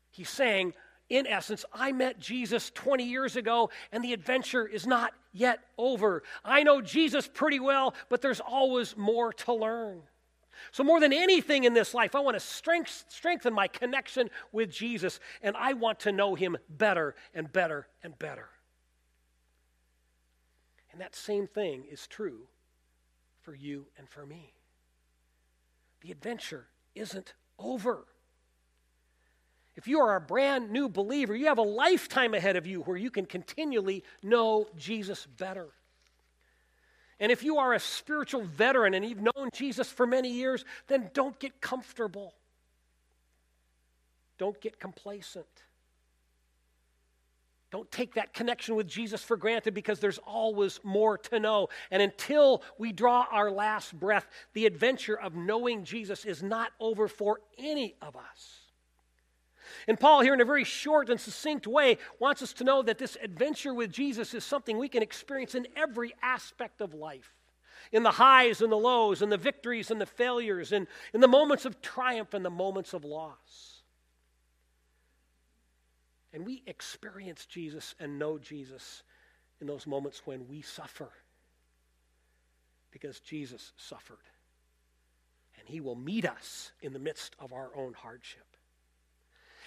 He's 0.10 0.30
saying, 0.30 0.74
in 1.10 1.28
essence, 1.28 1.64
I 1.72 1.92
met 1.92 2.20
Jesus 2.20 2.72
20 2.72 3.04
years 3.04 3.36
ago, 3.36 3.70
and 3.92 4.04
the 4.04 4.14
adventure 4.14 4.66
is 4.66 4.88
not 4.88 5.14
yet 5.34 5.60
over. 5.78 6.24
I 6.44 6.64
know 6.64 6.82
Jesus 6.82 7.30
pretty 7.32 7.60
well, 7.60 7.94
but 8.10 8.22
there's 8.22 8.40
always 8.40 8.98
more 8.98 9.32
to 9.34 9.54
learn. 9.54 10.02
So, 10.72 10.84
more 10.84 11.00
than 11.00 11.14
anything 11.14 11.64
in 11.64 11.74
this 11.74 11.94
life, 11.94 12.16
I 12.16 12.20
want 12.20 12.36
to 12.36 12.40
strength, 12.40 13.06
strengthen 13.08 13.54
my 13.54 13.68
connection 13.68 14.30
with 14.52 14.72
Jesus, 14.72 15.20
and 15.42 15.56
I 15.58 15.74
want 15.74 16.02
to 16.02 16.12
know 16.12 16.36
him 16.36 16.58
better 16.70 17.16
and 17.34 17.52
better 17.52 17.88
and 18.04 18.18
better. 18.18 18.50
And 20.92 21.02
that 21.02 21.16
same 21.16 21.48
thing 21.48 21.86
is 21.92 22.08
true 22.08 22.48
for 23.42 23.54
you 23.54 23.86
and 23.98 24.10
for 24.10 24.26
me. 24.26 24.54
The 26.02 26.12
adventure 26.12 26.68
isn't 26.96 27.34
over. 27.60 28.06
If 29.76 29.88
you 29.88 30.00
are 30.00 30.16
a 30.16 30.22
brand 30.22 30.72
new 30.72 30.88
believer, 30.88 31.36
you 31.36 31.48
have 31.48 31.58
a 31.58 31.64
lifetime 31.64 32.34
ahead 32.34 32.56
of 32.56 32.66
you 32.66 32.82
where 32.82 32.96
you 32.96 33.12
can 33.12 33.26
continually 33.26 34.04
know 34.24 34.68
Jesus 34.78 35.26
better. 35.26 35.68
And 37.20 37.32
if 37.32 37.44
you 37.44 37.58
are 37.58 37.74
a 37.74 37.80
spiritual 37.80 38.44
veteran 38.44 38.94
and 38.94 39.06
you've 39.06 39.22
known 39.22 39.50
Jesus 39.54 39.90
for 39.90 40.06
many 40.06 40.30
years, 40.30 40.66
then 40.88 41.10
don't 41.14 41.38
get 41.40 41.62
comfortable. 41.62 42.34
Don't 44.38 44.60
get 44.60 44.80
complacent. 44.80 45.46
Don't 47.72 47.90
take 47.92 48.14
that 48.14 48.34
connection 48.34 48.76
with 48.76 48.88
Jesus 48.88 49.22
for 49.22 49.38
granted 49.38 49.74
because 49.74 50.00
there's 50.00 50.18
always 50.20 50.80
more 50.84 51.18
to 51.18 51.40
know. 51.40 51.68
And 51.92 52.02
until 52.02 52.64
we 52.78 52.92
draw 52.92 53.26
our 53.32 53.52
last 53.52 53.98
breath, 53.98 54.28
the 54.54 54.66
adventure 54.66 55.20
of 55.20 55.36
knowing 55.36 55.84
Jesus 55.84 56.26
is 56.26 56.44
not 56.44 56.72
over 56.80 57.08
for 57.08 57.42
any 57.58 57.96
of 58.02 58.16
us. 58.16 58.65
And 59.88 60.00
Paul, 60.00 60.22
here 60.22 60.34
in 60.34 60.42
a 60.42 60.46
very 60.46 60.64
short 60.64 61.10
and 61.10 61.20
succinct 61.20 61.68
way, 61.68 61.98
wants 62.20 62.42
us 62.42 62.54
to 62.54 62.64
know 62.64 62.82
that 62.84 62.98
this 62.98 63.18
adventure 63.22 63.74
with 63.74 63.92
Jesus 63.92 64.34
is 64.34 64.44
something 64.44 64.78
we 64.78 64.90
can 64.90 65.04
experience 65.04 65.56
in 65.56 65.68
every 65.76 66.14
aspect 66.22 66.82
of 66.82 66.94
life 66.94 67.34
in 67.92 68.04
the 68.04 68.12
highs 68.12 68.62
and 68.62 68.72
the 68.72 68.78
lows, 68.78 69.22
in 69.22 69.30
the 69.30 69.38
victories 69.38 69.92
and 69.92 70.02
the 70.02 70.06
failures, 70.06 70.72
in, 70.72 70.88
in 71.14 71.22
the 71.22 71.28
moments 71.28 71.66
of 71.66 71.82
triumph 71.82 72.34
and 72.34 72.44
the 72.44 72.50
moments 72.50 72.94
of 72.94 73.06
loss. 73.06 73.82
And 76.34 76.46
we 76.46 76.62
experience 76.68 77.46
Jesus 77.46 77.96
and 78.00 78.20
know 78.20 78.38
Jesus 78.38 79.04
in 79.62 79.68
those 79.68 79.88
moments 79.88 80.24
when 80.26 80.48
we 80.48 80.62
suffer 80.62 81.10
because 82.92 83.20
Jesus 83.20 83.72
suffered. 83.78 84.18
And 85.58 85.68
he 85.68 85.80
will 85.80 85.96
meet 85.96 86.26
us 86.26 86.72
in 86.82 86.92
the 86.92 87.00
midst 87.00 87.36
of 87.40 87.54
our 87.54 87.72
own 87.76 87.94
hardship. 87.94 88.55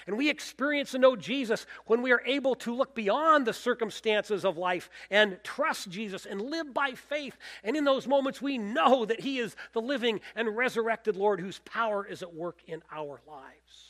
And 0.09 0.17
we 0.17 0.31
experience 0.31 0.95
and 0.95 1.03
know 1.03 1.17
Jesus 1.17 1.67
when 1.85 2.01
we 2.01 2.13
are 2.13 2.23
able 2.25 2.55
to 2.57 2.75
look 2.75 2.95
beyond 2.95 3.47
the 3.47 3.53
circumstances 3.53 4.43
of 4.43 4.57
life 4.57 4.89
and 5.11 5.39
trust 5.45 5.91
Jesus 5.91 6.25
and 6.25 6.41
live 6.41 6.73
by 6.73 6.93
faith. 6.93 7.37
And 7.63 7.77
in 7.77 7.85
those 7.85 8.07
moments, 8.07 8.41
we 8.41 8.57
know 8.57 9.05
that 9.05 9.21
He 9.21 9.39
is 9.39 9.55
the 9.75 9.83
living 9.83 10.23
and 10.35 10.57
resurrected 10.57 11.15
Lord 11.15 11.41
whose 11.41 11.59
power 11.59 12.07
is 12.07 12.23
at 12.23 12.33
work 12.35 12.57
in 12.67 12.83
our 12.91 13.21
lives. 13.29 13.88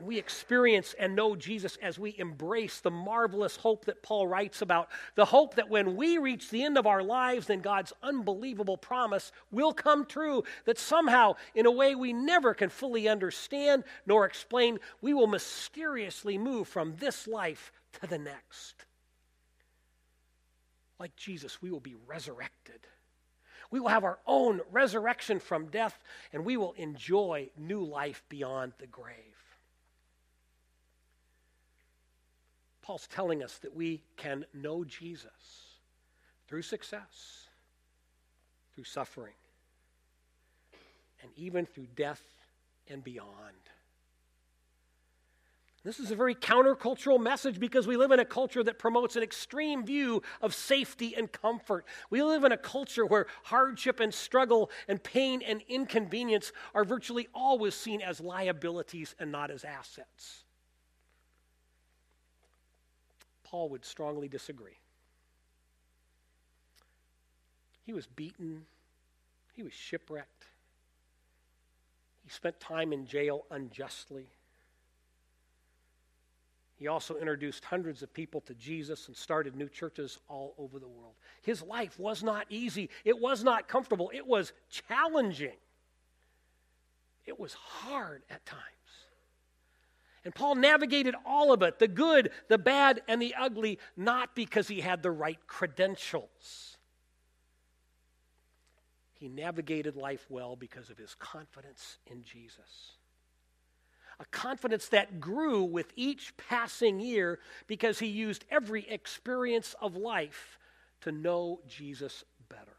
And 0.00 0.08
we 0.08 0.16
experience 0.16 0.94
and 0.98 1.14
know 1.14 1.36
Jesus 1.36 1.76
as 1.82 1.98
we 1.98 2.14
embrace 2.16 2.80
the 2.80 2.90
marvelous 2.90 3.56
hope 3.56 3.84
that 3.84 4.02
Paul 4.02 4.26
writes 4.26 4.62
about. 4.62 4.88
The 5.14 5.26
hope 5.26 5.56
that 5.56 5.68
when 5.68 5.94
we 5.94 6.16
reach 6.16 6.48
the 6.48 6.62
end 6.62 6.78
of 6.78 6.86
our 6.86 7.02
lives, 7.02 7.48
then 7.48 7.60
God's 7.60 7.92
unbelievable 8.02 8.78
promise 8.78 9.30
will 9.52 9.74
come 9.74 10.06
true. 10.06 10.42
That 10.64 10.78
somehow, 10.78 11.34
in 11.54 11.66
a 11.66 11.70
way 11.70 11.94
we 11.94 12.14
never 12.14 12.54
can 12.54 12.70
fully 12.70 13.10
understand 13.10 13.84
nor 14.06 14.24
explain, 14.24 14.78
we 15.02 15.12
will 15.12 15.26
mysteriously 15.26 16.38
move 16.38 16.66
from 16.66 16.96
this 16.96 17.28
life 17.28 17.70
to 18.00 18.06
the 18.06 18.16
next. 18.16 18.86
Like 20.98 21.14
Jesus, 21.14 21.60
we 21.60 21.70
will 21.70 21.78
be 21.78 21.96
resurrected. 22.06 22.86
We 23.70 23.80
will 23.80 23.88
have 23.88 24.04
our 24.04 24.18
own 24.26 24.62
resurrection 24.72 25.40
from 25.40 25.66
death, 25.66 26.02
and 26.32 26.46
we 26.46 26.56
will 26.56 26.72
enjoy 26.78 27.50
new 27.58 27.84
life 27.84 28.22
beyond 28.30 28.72
the 28.78 28.86
grave. 28.86 29.29
Paul's 32.82 33.06
telling 33.06 33.42
us 33.42 33.58
that 33.58 33.74
we 33.74 34.02
can 34.16 34.44
know 34.54 34.84
Jesus 34.84 35.78
through 36.46 36.62
success, 36.62 37.46
through 38.74 38.84
suffering, 38.84 39.34
and 41.22 41.30
even 41.36 41.66
through 41.66 41.86
death 41.94 42.22
and 42.88 43.04
beyond. 43.04 43.54
This 45.82 45.98
is 45.98 46.10
a 46.10 46.16
very 46.16 46.34
countercultural 46.34 47.18
message 47.18 47.58
because 47.58 47.86
we 47.86 47.96
live 47.96 48.10
in 48.10 48.20
a 48.20 48.24
culture 48.24 48.62
that 48.62 48.78
promotes 48.78 49.16
an 49.16 49.22
extreme 49.22 49.86
view 49.86 50.22
of 50.42 50.54
safety 50.54 51.14
and 51.16 51.32
comfort. 51.32 51.86
We 52.10 52.22
live 52.22 52.44
in 52.44 52.52
a 52.52 52.58
culture 52.58 53.06
where 53.06 53.26
hardship 53.44 53.98
and 53.98 54.12
struggle 54.12 54.70
and 54.88 55.02
pain 55.02 55.40
and 55.40 55.62
inconvenience 55.68 56.52
are 56.74 56.84
virtually 56.84 57.28
always 57.34 57.74
seen 57.74 58.02
as 58.02 58.20
liabilities 58.20 59.14
and 59.18 59.32
not 59.32 59.50
as 59.50 59.64
assets. 59.64 60.44
Paul 63.50 63.68
would 63.70 63.84
strongly 63.84 64.28
disagree. 64.28 64.78
He 67.84 67.92
was 67.92 68.06
beaten, 68.06 68.64
he 69.54 69.62
was 69.62 69.72
shipwrecked, 69.72 70.46
he 72.24 72.30
spent 72.30 72.60
time 72.60 72.92
in 72.92 73.06
jail 73.06 73.44
unjustly. 73.50 74.26
He 76.76 76.86
also 76.86 77.16
introduced 77.16 77.64
hundreds 77.64 78.02
of 78.02 78.14
people 78.14 78.40
to 78.42 78.54
Jesus 78.54 79.08
and 79.08 79.16
started 79.16 79.54
new 79.54 79.68
churches 79.68 80.18
all 80.28 80.54
over 80.56 80.78
the 80.78 80.88
world. 80.88 81.12
His 81.42 81.60
life 81.60 81.98
was 81.98 82.22
not 82.22 82.46
easy. 82.48 82.88
It 83.04 83.20
was 83.20 83.44
not 83.44 83.68
comfortable. 83.68 84.10
It 84.14 84.26
was 84.26 84.54
challenging. 84.70 85.58
It 87.26 87.38
was 87.38 87.52
hard 87.52 88.22
at 88.30 88.46
times. 88.46 88.79
And 90.24 90.34
Paul 90.34 90.56
navigated 90.56 91.14
all 91.24 91.52
of 91.52 91.62
it 91.62 91.78
the 91.78 91.88
good, 91.88 92.30
the 92.48 92.58
bad, 92.58 93.02
and 93.08 93.20
the 93.20 93.34
ugly, 93.38 93.78
not 93.96 94.34
because 94.34 94.68
he 94.68 94.80
had 94.80 95.02
the 95.02 95.10
right 95.10 95.38
credentials. 95.46 96.76
He 99.14 99.28
navigated 99.28 99.96
life 99.96 100.26
well 100.30 100.56
because 100.56 100.90
of 100.90 100.98
his 100.98 101.14
confidence 101.14 101.98
in 102.06 102.22
Jesus. 102.22 102.92
A 104.18 104.24
confidence 104.26 104.88
that 104.88 105.20
grew 105.20 105.62
with 105.62 105.92
each 105.96 106.36
passing 106.36 107.00
year 107.00 107.38
because 107.66 107.98
he 107.98 108.06
used 108.06 108.44
every 108.50 108.88
experience 108.88 109.74
of 109.80 109.96
life 109.96 110.58
to 111.02 111.12
know 111.12 111.60
Jesus 111.66 112.24
better. 112.48 112.76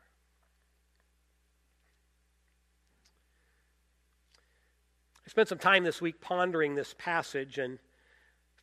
I 5.21 5.21
spent 5.32 5.48
some 5.48 5.58
time 5.58 5.86
this 5.86 6.02
week 6.02 6.20
pondering 6.20 6.76
this 6.76 6.94
passage 6.98 7.58
and 7.58 7.80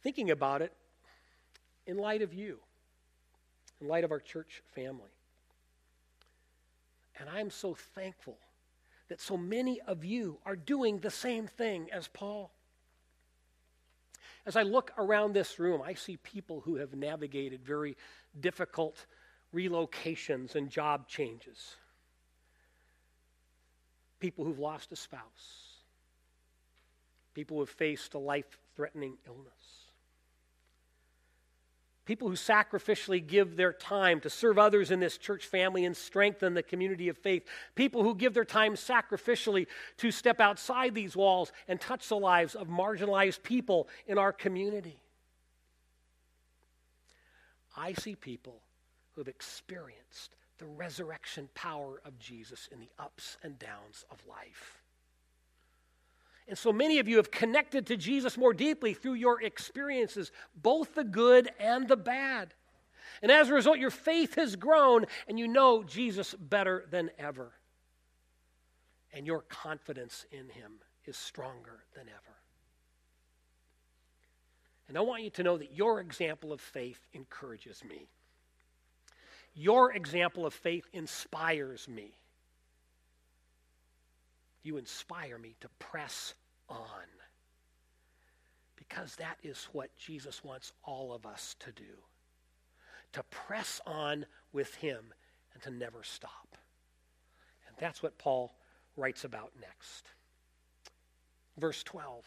thinking 0.03 0.31
about 0.31 0.61
it 0.61 0.71
in 1.87 1.97
light 1.97 2.21
of 2.21 2.35
you, 2.35 2.59
in 3.81 3.89
light 3.89 4.05
of 4.05 4.11
our 4.11 4.21
church 4.21 4.63
family. 4.75 5.15
And 7.19 7.27
I'm 7.31 7.49
so 7.49 7.75
thankful 7.95 8.37
that 9.09 9.19
so 9.19 9.35
many 9.35 9.81
of 9.81 10.05
you 10.05 10.41
are 10.45 10.57
doing 10.57 10.99
the 10.99 11.11
same 11.11 11.47
thing 11.47 11.89
as 11.91 12.07
Paul. 12.07 12.51
As 14.45 14.55
I 14.55 14.61
look 14.61 14.93
around 14.99 15.33
this 15.33 15.59
room, 15.59 15.81
I 15.81 15.95
see 15.95 16.19
people 16.19 16.61
who 16.61 16.77
have 16.77 16.93
navigated 16.95 17.65
very 17.65 17.97
difficult 18.39 19.07
relocations 19.55 20.55
and 20.55 20.69
job 20.69 21.09
changes, 21.09 21.77
people 24.21 24.45
who've 24.45 24.59
lost 24.59 24.93
a 24.93 24.97
spouse, 24.97 25.68
people 27.39 27.59
who 27.59 27.61
have 27.61 27.71
faced 27.71 28.15
a 28.15 28.19
life 28.19 28.59
threatening 28.75 29.17
illness 29.25 29.79
people 32.05 32.27
who 32.27 32.35
sacrificially 32.35 33.25
give 33.25 33.55
their 33.55 33.75
time 33.75 34.19
to 34.19 34.31
serve 34.31 34.59
others 34.59 34.91
in 34.91 34.99
this 34.99 35.19
church 35.19 35.45
family 35.45 35.85
and 35.85 35.95
strengthen 35.95 36.55
the 36.55 36.63
community 36.63 37.11
of 37.11 37.19
faith, 37.19 37.45
people 37.75 38.03
who 38.03 38.15
give 38.15 38.33
their 38.33 38.47
time 38.47 38.73
sacrificially 38.77 39.67
to 39.99 40.11
step 40.11 40.41
outside 40.41 40.95
these 40.95 41.15
walls 41.15 41.53
and 41.69 41.79
touch 41.79 42.09
the 42.09 42.17
lives 42.17 42.55
of 42.55 42.67
marginalized 42.67 43.43
people 43.43 43.89
in 44.07 44.17
our 44.17 44.33
community. 44.33 44.99
I 47.77 47.93
see 47.93 48.15
people 48.15 48.63
who 49.15 49.21
have 49.21 49.29
experienced 49.29 50.35
the 50.57 50.65
resurrection 50.65 51.51
power 51.55 52.01
of 52.07 52.19
Jesus 52.19 52.71
in 52.73 52.81
the 52.81 52.89
ups 52.99 53.37
and 53.43 53.59
downs 53.59 54.07
of 54.11 54.17
life. 54.27 54.78
And 56.49 56.57
so 56.57 56.73
many 56.73 56.99
of 56.99 57.07
you 57.07 57.19
have 57.19 57.31
connected 57.31 57.87
to 57.87 57.97
Jesus 57.97 58.39
more 58.39 58.55
deeply 58.55 58.95
through 58.95 59.15
your 59.15 59.43
experiences, 59.43 60.33
both 60.57 60.95
the 60.95 61.05
good 61.05 61.51
and 61.61 61.87
the 61.87 61.97
bad. 61.97 62.55
And 63.21 63.31
as 63.31 63.51
a 63.51 63.55
result, 63.55 63.79
your 63.79 63.91
faith 63.91 64.37
has 64.37 64.57
grown 64.57 65.05
and 65.27 65.39
you 65.39 65.47
know 65.47 65.83
Jesus 65.83 66.35
better 66.35 66.87
than 66.91 67.11
ever. 67.19 67.53
And 69.13 69.27
your 69.27 69.43
confidence 69.43 70.25
in 70.31 70.49
him 70.49 70.73
is 71.05 71.17
stronger 71.17 71.85
than 71.95 72.05
ever. 72.09 72.37
And 74.89 74.97
I 74.97 75.03
want 75.03 75.23
you 75.23 75.31
to 75.31 75.43
know 75.43 75.59
that 75.59 75.73
your 75.73 76.01
example 76.01 76.53
of 76.53 76.63
faith 76.63 77.07
encourages 77.13 77.83
me. 77.85 78.09
Your 79.55 79.93
example 79.93 80.47
of 80.47 80.55
faith 80.55 80.87
inspires 80.95 81.87
me. 81.89 82.13
You 84.63 84.77
inspire 84.77 85.39
me 85.39 85.55
to 85.61 85.69
press 85.79 86.35
on. 86.69 87.07
Because 88.77 89.17
that 89.17 89.39
is 89.43 89.69
what 89.73 89.97
Jesus 89.99 90.43
wants 90.43 90.73
all 90.85 91.13
of 91.13 91.27
us 91.27 91.57
to 91.61 91.73
do 91.73 91.85
to 93.13 93.23
press 93.25 93.81
on 93.87 94.27
with 94.53 94.75
Him 94.77 95.13
and 95.55 95.63
to 95.63 95.71
never 95.71 96.03
stop. 96.03 96.57
And 97.67 97.77
that's 97.79 98.03
what 98.03 98.19
Paul 98.19 98.55
writes 98.97 99.25
about 99.25 99.53
next. 99.61 100.07
Verse 101.57 101.83
12 101.83 102.25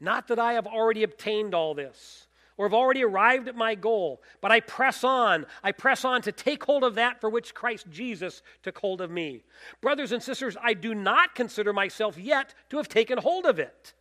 Not 0.00 0.28
that 0.28 0.38
I 0.38 0.54
have 0.54 0.66
already 0.66 1.02
obtained 1.02 1.54
all 1.54 1.74
this 1.74 2.26
or 2.62 2.66
have 2.66 2.74
already 2.74 3.02
arrived 3.02 3.48
at 3.48 3.56
my 3.56 3.74
goal, 3.74 4.22
but 4.40 4.52
I 4.52 4.60
press 4.60 5.02
on. 5.02 5.46
I 5.64 5.72
press 5.72 6.04
on 6.04 6.22
to 6.22 6.30
take 6.30 6.62
hold 6.62 6.84
of 6.84 6.94
that 6.94 7.20
for 7.20 7.28
which 7.28 7.54
Christ 7.54 7.86
Jesus 7.90 8.42
took 8.62 8.78
hold 8.78 9.00
of 9.00 9.10
me. 9.10 9.42
Brothers 9.80 10.12
and 10.12 10.22
sisters, 10.22 10.56
I 10.62 10.74
do 10.74 10.94
not 10.94 11.34
consider 11.34 11.72
myself 11.72 12.16
yet 12.16 12.54
to 12.70 12.76
have 12.76 12.88
taken 12.88 13.18
hold 13.18 13.46
of 13.46 13.58
it. 13.58 13.94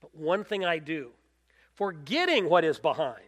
But 0.00 0.16
one 0.16 0.44
thing 0.44 0.64
I 0.64 0.78
do, 0.78 1.10
forgetting 1.74 2.48
what 2.48 2.64
is 2.64 2.78
behind 2.78 3.20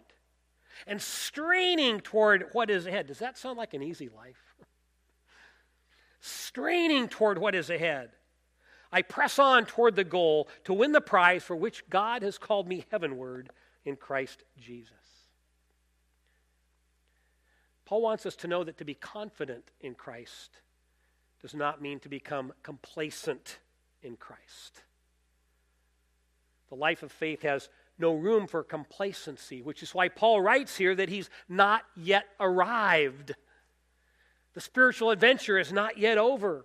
and 0.86 1.02
straining 1.02 2.00
toward 2.00 2.46
what 2.52 2.70
is 2.70 2.86
ahead. 2.86 3.08
Does 3.08 3.18
that 3.18 3.36
sound 3.36 3.58
like 3.58 3.74
an 3.74 3.82
easy 3.82 4.08
life? 4.08 4.48
straining 6.20 7.08
toward 7.08 7.38
what 7.38 7.54
is 7.54 7.70
ahead. 7.70 8.10
I 8.90 9.02
press 9.02 9.38
on 9.38 9.66
toward 9.66 9.96
the 9.96 10.04
goal 10.04 10.48
to 10.64 10.72
win 10.72 10.92
the 10.92 11.00
prize 11.00 11.44
for 11.44 11.54
which 11.54 11.88
God 11.90 12.22
has 12.22 12.38
called 12.38 12.66
me 12.66 12.86
heavenward 12.90 13.50
in 13.84 13.96
Christ 13.96 14.44
Jesus. 14.60 14.92
Paul 17.84 18.02
wants 18.02 18.26
us 18.26 18.36
to 18.36 18.48
know 18.48 18.64
that 18.64 18.78
to 18.78 18.84
be 18.84 18.94
confident 18.94 19.64
in 19.80 19.94
Christ 19.94 20.58
does 21.40 21.54
not 21.54 21.80
mean 21.80 22.00
to 22.00 22.08
become 22.08 22.52
complacent 22.62 23.58
in 24.02 24.16
Christ. 24.16 24.82
The 26.68 26.74
life 26.74 27.02
of 27.02 27.10
faith 27.10 27.42
has 27.42 27.68
no 27.98 28.14
room 28.14 28.46
for 28.46 28.62
complacency, 28.62 29.62
which 29.62 29.82
is 29.82 29.94
why 29.94 30.08
Paul 30.08 30.40
writes 30.40 30.76
here 30.76 30.94
that 30.94 31.08
he's 31.08 31.30
not 31.48 31.82
yet 31.96 32.26
arrived. 32.38 33.34
The 34.54 34.60
spiritual 34.60 35.10
adventure 35.10 35.58
is 35.58 35.72
not 35.72 35.98
yet 35.98 36.18
over. 36.18 36.64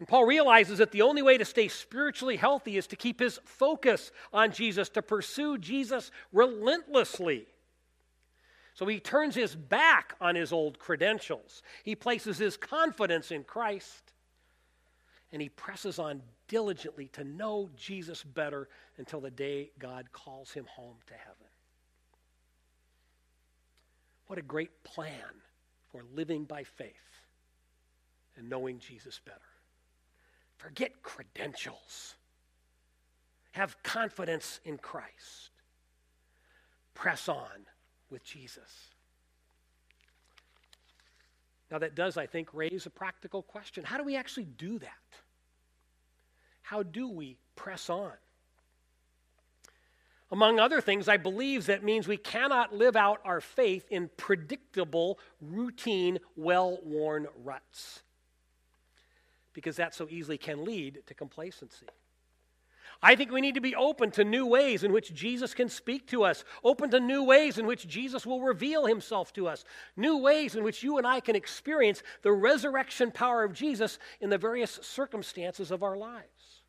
And 0.00 0.08
Paul 0.08 0.24
realizes 0.24 0.78
that 0.78 0.92
the 0.92 1.02
only 1.02 1.20
way 1.20 1.36
to 1.36 1.44
stay 1.44 1.68
spiritually 1.68 2.36
healthy 2.36 2.78
is 2.78 2.86
to 2.86 2.96
keep 2.96 3.20
his 3.20 3.38
focus 3.44 4.10
on 4.32 4.50
Jesus, 4.50 4.88
to 4.88 5.02
pursue 5.02 5.58
Jesus 5.58 6.10
relentlessly. 6.32 7.46
So 8.72 8.86
he 8.86 8.98
turns 8.98 9.34
his 9.34 9.54
back 9.54 10.14
on 10.18 10.36
his 10.36 10.54
old 10.54 10.78
credentials. 10.78 11.62
He 11.84 11.94
places 11.94 12.38
his 12.38 12.56
confidence 12.56 13.30
in 13.30 13.44
Christ. 13.44 14.14
And 15.32 15.42
he 15.42 15.50
presses 15.50 15.98
on 15.98 16.22
diligently 16.48 17.08
to 17.08 17.22
know 17.22 17.68
Jesus 17.76 18.24
better 18.24 18.70
until 18.96 19.20
the 19.20 19.30
day 19.30 19.70
God 19.78 20.12
calls 20.12 20.50
him 20.50 20.64
home 20.64 20.96
to 21.08 21.14
heaven. 21.14 21.46
What 24.28 24.38
a 24.38 24.42
great 24.42 24.82
plan 24.82 25.12
for 25.92 26.02
living 26.14 26.44
by 26.44 26.64
faith 26.64 26.94
and 28.38 28.48
knowing 28.48 28.78
Jesus 28.78 29.20
better. 29.22 29.40
Forget 30.60 31.02
credentials. 31.02 32.16
Have 33.52 33.82
confidence 33.82 34.60
in 34.66 34.76
Christ. 34.76 35.50
Press 36.92 37.30
on 37.30 37.66
with 38.10 38.22
Jesus. 38.22 38.90
Now, 41.70 41.78
that 41.78 41.94
does, 41.94 42.18
I 42.18 42.26
think, 42.26 42.52
raise 42.52 42.84
a 42.84 42.90
practical 42.90 43.42
question. 43.42 43.84
How 43.84 43.96
do 43.96 44.04
we 44.04 44.16
actually 44.16 44.44
do 44.44 44.78
that? 44.80 44.90
How 46.60 46.82
do 46.82 47.08
we 47.08 47.38
press 47.56 47.88
on? 47.88 48.12
Among 50.30 50.60
other 50.60 50.82
things, 50.82 51.08
I 51.08 51.16
believe 51.16 51.66
that 51.66 51.82
means 51.82 52.06
we 52.06 52.18
cannot 52.18 52.74
live 52.74 52.96
out 52.96 53.20
our 53.24 53.40
faith 53.40 53.86
in 53.90 54.10
predictable, 54.18 55.18
routine, 55.40 56.18
well 56.36 56.78
worn 56.84 57.28
ruts 57.42 58.02
because 59.60 59.76
that 59.76 59.94
so 59.94 60.06
easily 60.08 60.38
can 60.38 60.64
lead 60.64 61.02
to 61.06 61.12
complacency. 61.12 61.86
I 63.02 63.14
think 63.14 63.30
we 63.30 63.42
need 63.42 63.56
to 63.56 63.60
be 63.60 63.76
open 63.76 64.10
to 64.12 64.24
new 64.24 64.46
ways 64.46 64.84
in 64.84 64.92
which 64.92 65.12
Jesus 65.12 65.52
can 65.52 65.68
speak 65.68 66.06
to 66.08 66.24
us, 66.24 66.44
open 66.64 66.90
to 66.90 67.00
new 67.00 67.24
ways 67.24 67.58
in 67.58 67.66
which 67.66 67.86
Jesus 67.86 68.24
will 68.24 68.40
reveal 68.40 68.86
himself 68.86 69.34
to 69.34 69.48
us, 69.48 69.64
new 69.96 70.16
ways 70.16 70.54
in 70.54 70.64
which 70.64 70.82
you 70.82 70.96
and 70.96 71.06
I 71.06 71.20
can 71.20 71.36
experience 71.36 72.02
the 72.22 72.32
resurrection 72.32 73.10
power 73.10 73.44
of 73.44 73.52
Jesus 73.52 73.98
in 74.20 74.30
the 74.30 74.38
various 74.38 74.80
circumstances 74.82 75.70
of 75.70 75.82
our 75.82 75.96
lives. 75.96 76.62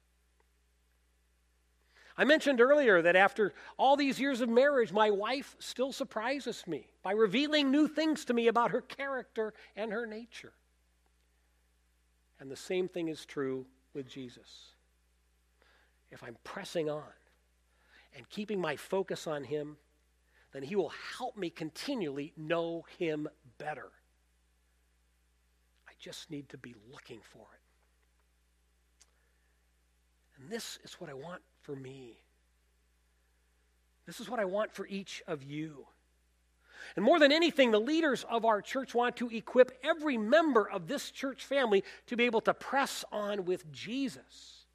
I 2.17 2.25
mentioned 2.25 2.59
earlier 2.59 3.01
that 3.01 3.15
after 3.15 3.53
all 3.77 3.95
these 3.95 4.19
years 4.19 4.41
of 4.41 4.49
marriage, 4.49 4.91
my 4.91 5.09
wife 5.09 5.55
still 5.59 5.93
surprises 5.93 6.65
me 6.67 6.87
by 7.03 7.13
revealing 7.13 7.71
new 7.71 7.87
things 7.87 8.25
to 8.25 8.33
me 8.33 8.47
about 8.47 8.71
her 8.71 8.81
character 8.81 9.53
and 9.77 9.93
her 9.93 10.05
nature. 10.05 10.51
And 12.41 12.51
the 12.51 12.55
same 12.55 12.87
thing 12.87 13.07
is 13.07 13.23
true 13.23 13.67
with 13.93 14.09
Jesus. 14.09 14.73
If 16.09 16.23
I'm 16.23 16.35
pressing 16.43 16.89
on 16.89 17.03
and 18.17 18.27
keeping 18.29 18.59
my 18.59 18.75
focus 18.75 19.27
on 19.27 19.43
Him, 19.43 19.77
then 20.51 20.63
He 20.63 20.75
will 20.75 20.91
help 21.17 21.37
me 21.37 21.51
continually 21.51 22.33
know 22.35 22.83
Him 22.97 23.29
better. 23.59 23.91
I 25.87 25.91
just 25.99 26.31
need 26.31 26.49
to 26.49 26.57
be 26.57 26.73
looking 26.91 27.19
for 27.21 27.45
it. 27.53 27.61
And 30.41 30.49
this 30.49 30.79
is 30.83 30.93
what 30.93 31.11
I 31.11 31.13
want 31.13 31.43
for 31.61 31.75
me. 31.75 32.17
This 34.07 34.19
is 34.19 34.27
what 34.27 34.39
I 34.39 34.45
want 34.45 34.73
for 34.73 34.87
each 34.87 35.21
of 35.27 35.43
you. 35.43 35.85
And 36.95 37.05
more 37.05 37.19
than 37.19 37.31
anything, 37.31 37.71
the 37.71 37.79
leaders 37.79 38.25
of 38.29 38.45
our 38.45 38.61
church 38.61 38.93
want 38.93 39.17
to 39.17 39.29
equip 39.29 39.71
every 39.83 40.17
member 40.17 40.69
of 40.69 40.87
this 40.87 41.11
church 41.11 41.45
family 41.45 41.83
to 42.07 42.15
be 42.15 42.25
able 42.25 42.41
to 42.41 42.53
press 42.53 43.05
on 43.11 43.45
with 43.45 43.71
Jesus. 43.71 44.65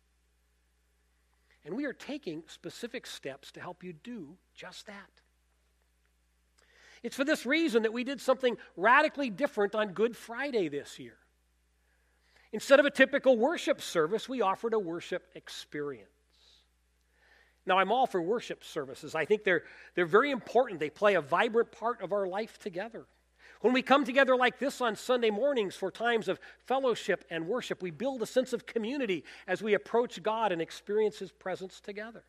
And 1.65 1.75
we 1.75 1.85
are 1.85 1.93
taking 1.93 2.45
specific 2.47 3.07
steps 3.07 3.51
to 3.53 3.61
help 3.61 3.83
you 3.83 3.93
do 3.93 4.37
just 4.55 4.87
that. 4.87 5.11
It's 7.03 7.17
for 7.17 7.25
this 7.25 7.45
reason 7.45 7.83
that 7.83 7.93
we 7.93 8.05
did 8.05 8.21
something 8.21 8.57
radically 8.77 9.31
different 9.31 9.75
on 9.75 9.93
Good 9.93 10.17
Friday 10.17 10.69
this 10.69 10.99
year. 10.99 11.17
Instead 12.53 12.81
of 12.81 12.87
a 12.87 12.91
typical 12.91 13.37
worship 13.37 13.83
service, 13.83 14.29
we 14.29 14.41
offered 14.41 14.73
a 14.73 14.79
worship 14.79 15.25
experience. 15.35 16.09
Now, 17.67 17.79
I'm 17.79 17.91
all 17.91 18.07
for 18.07 18.23
worship 18.23 18.63
services. 18.63 19.15
I 19.15 19.25
think 19.25 19.43
they're, 19.43 19.65
they're 19.95 20.07
very 20.07 20.31
important. 20.31 20.79
They 20.79 20.91
play 20.91 21.15
a 21.15 21.21
vibrant 21.21 21.73
part 21.73 22.01
of 22.01 22.13
our 22.13 22.27
life 22.27 22.59
together. 22.59 23.07
When 23.61 23.73
we 23.73 23.83
come 23.83 24.05
together 24.05 24.37
like 24.37 24.59
this 24.59 24.81
on 24.81 24.95
Sunday 24.95 25.31
mornings 25.31 25.75
for 25.75 25.91
times 25.91 26.29
of 26.29 26.39
fellowship 26.67 27.25
and 27.31 27.49
worship, 27.49 27.83
we 27.83 27.91
build 27.91 28.23
a 28.23 28.27
sense 28.27 28.53
of 28.53 28.67
community 28.67 29.25
as 29.49 29.63
we 29.63 29.75
approach 29.75 30.23
God 30.23 30.53
and 30.53 30.63
experience 30.63 31.19
His 31.19 31.33
presence 31.33 31.81
together. 31.81 32.23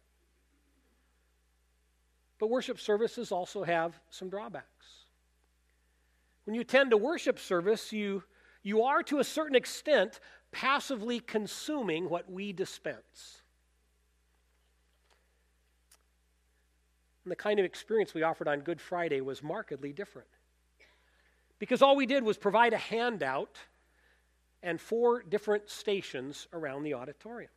But 2.40 2.50
worship 2.50 2.80
services 2.80 3.32
also 3.32 3.64
have 3.64 4.00
some 4.10 4.30
drawbacks. 4.30 5.06
When 6.46 6.56
you 6.56 6.62
attend 6.62 6.94
a 6.94 6.98
worship 6.98 7.40
service, 7.40 7.92
you, 7.92 8.24
you 8.64 8.84
are 8.84 9.04
to 9.04 9.20
a 9.20 9.24
certain 9.24 9.56
extent 9.56 10.20
passively 10.52 11.20
consuming 11.20 12.10
what 12.10 12.32
we 12.32 12.54
dispense. 12.54 13.42
And 17.28 17.32
the 17.34 17.36
kind 17.36 17.60
of 17.60 17.66
experience 17.66 18.14
we 18.14 18.24
offered 18.24 18.48
on 18.48 18.62
Good 18.62 18.80
Friday 18.80 19.20
was 19.20 19.44
markedly 19.44 19.92
different. 19.92 20.30
Because 21.60 21.82
all 21.82 21.98
we 21.98 22.06
did 22.06 22.24
was 22.24 22.38
provide 22.38 22.72
a 22.72 22.78
handout 22.78 23.58
and 24.64 24.80
four 24.80 25.24
different 25.24 25.70
stations 25.70 26.48
around 26.54 26.84
the 26.84 26.94
auditorium. 26.94 27.52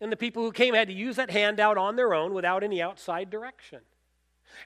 And 0.00 0.10
the 0.10 0.16
people 0.16 0.42
who 0.42 0.52
came 0.52 0.72
had 0.72 0.88
to 0.88 0.94
use 0.94 1.16
that 1.16 1.30
handout 1.30 1.76
on 1.76 1.96
their 1.96 2.14
own 2.14 2.32
without 2.32 2.64
any 2.64 2.80
outside 2.80 3.28
direction. 3.28 3.80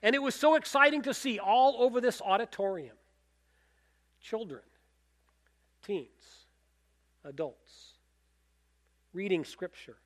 And 0.01 0.15
it 0.15 0.21
was 0.21 0.35
so 0.35 0.55
exciting 0.55 1.01
to 1.01 1.13
see 1.13 1.37
all 1.37 1.75
over 1.79 1.99
this 1.99 2.21
auditorium 2.21 2.95
children, 4.21 4.61
teens, 5.85 6.45
adults, 7.25 7.95
reading 9.11 9.43
scripture, 9.43 9.97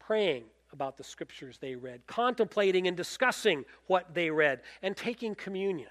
praying 0.00 0.42
about 0.74 0.98
the 0.98 1.04
scriptures 1.04 1.56
they 1.58 1.74
read, 1.74 2.06
contemplating 2.06 2.86
and 2.86 2.96
discussing 2.96 3.64
what 3.86 4.12
they 4.12 4.28
read, 4.28 4.60
and 4.82 4.94
taking 4.94 5.34
communion. 5.34 5.88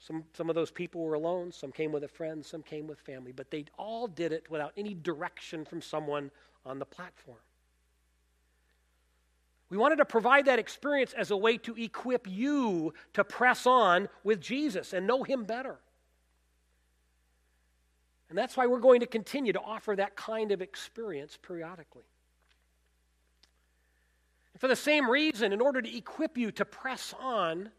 Some, 0.00 0.24
some 0.32 0.48
of 0.48 0.56
those 0.56 0.72
people 0.72 1.02
were 1.02 1.14
alone, 1.14 1.52
some 1.52 1.70
came 1.70 1.92
with 1.92 2.02
a 2.02 2.08
friend, 2.08 2.44
some 2.44 2.62
came 2.62 2.88
with 2.88 2.98
family, 2.98 3.30
but 3.30 3.50
they 3.50 3.66
all 3.78 4.08
did 4.08 4.32
it 4.32 4.50
without 4.50 4.72
any 4.76 4.94
direction 4.94 5.64
from 5.64 5.80
someone 5.80 6.30
on 6.66 6.78
the 6.78 6.84
platform. 6.84 7.38
We 9.70 9.76
wanted 9.76 9.96
to 9.96 10.04
provide 10.04 10.46
that 10.46 10.58
experience 10.58 11.14
as 11.14 11.30
a 11.30 11.36
way 11.36 11.56
to 11.58 11.74
equip 11.74 12.26
you 12.28 12.92
to 13.14 13.24
press 13.24 13.66
on 13.66 14.08
with 14.22 14.40
Jesus 14.40 14.92
and 14.92 15.06
know 15.06 15.22
Him 15.22 15.44
better. 15.44 15.78
And 18.28 18.38
that's 18.38 18.56
why 18.56 18.66
we're 18.66 18.80
going 18.80 19.00
to 19.00 19.06
continue 19.06 19.52
to 19.52 19.60
offer 19.60 19.94
that 19.96 20.16
kind 20.16 20.52
of 20.52 20.60
experience 20.60 21.38
periodically. 21.40 22.04
For 24.58 24.68
the 24.68 24.76
same 24.76 25.10
reason, 25.10 25.52
in 25.52 25.60
order 25.60 25.82
to 25.82 25.96
equip 25.96 26.38
you 26.38 26.52
to 26.52 26.64
press 26.64 27.14
on, 27.18 27.70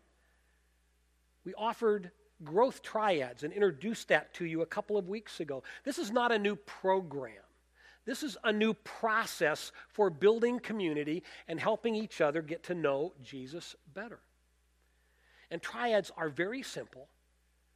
we 1.46 1.54
offered 1.54 2.12
growth 2.44 2.82
triads 2.82 3.44
and 3.44 3.54
introduced 3.54 4.10
that 4.10 4.34
to 4.36 4.46
you 4.46 4.62
a 4.62 4.66
couple 4.66 4.98
of 4.98 5.08
weeks 5.08 5.40
ago. 5.40 5.64
This 5.84 5.98
is 5.98 6.12
not 6.12 6.32
a 6.32 6.40
new 6.40 6.56
program. 6.56 7.32
This 8.06 8.24
is 8.24 8.38
a 8.44 8.52
new 8.52 8.74
process 8.74 9.72
for 9.90 10.10
building 10.10 10.60
community 10.60 11.24
and 11.48 11.60
helping 11.60 11.96
each 11.96 12.22
other 12.22 12.42
get 12.42 12.64
to 12.64 12.76
know 12.76 13.14
Jesus 13.24 13.76
better. 13.94 14.20
And 15.50 15.62
triads 15.62 16.12
are 16.18 16.30
very 16.30 16.62
simple 16.62 17.08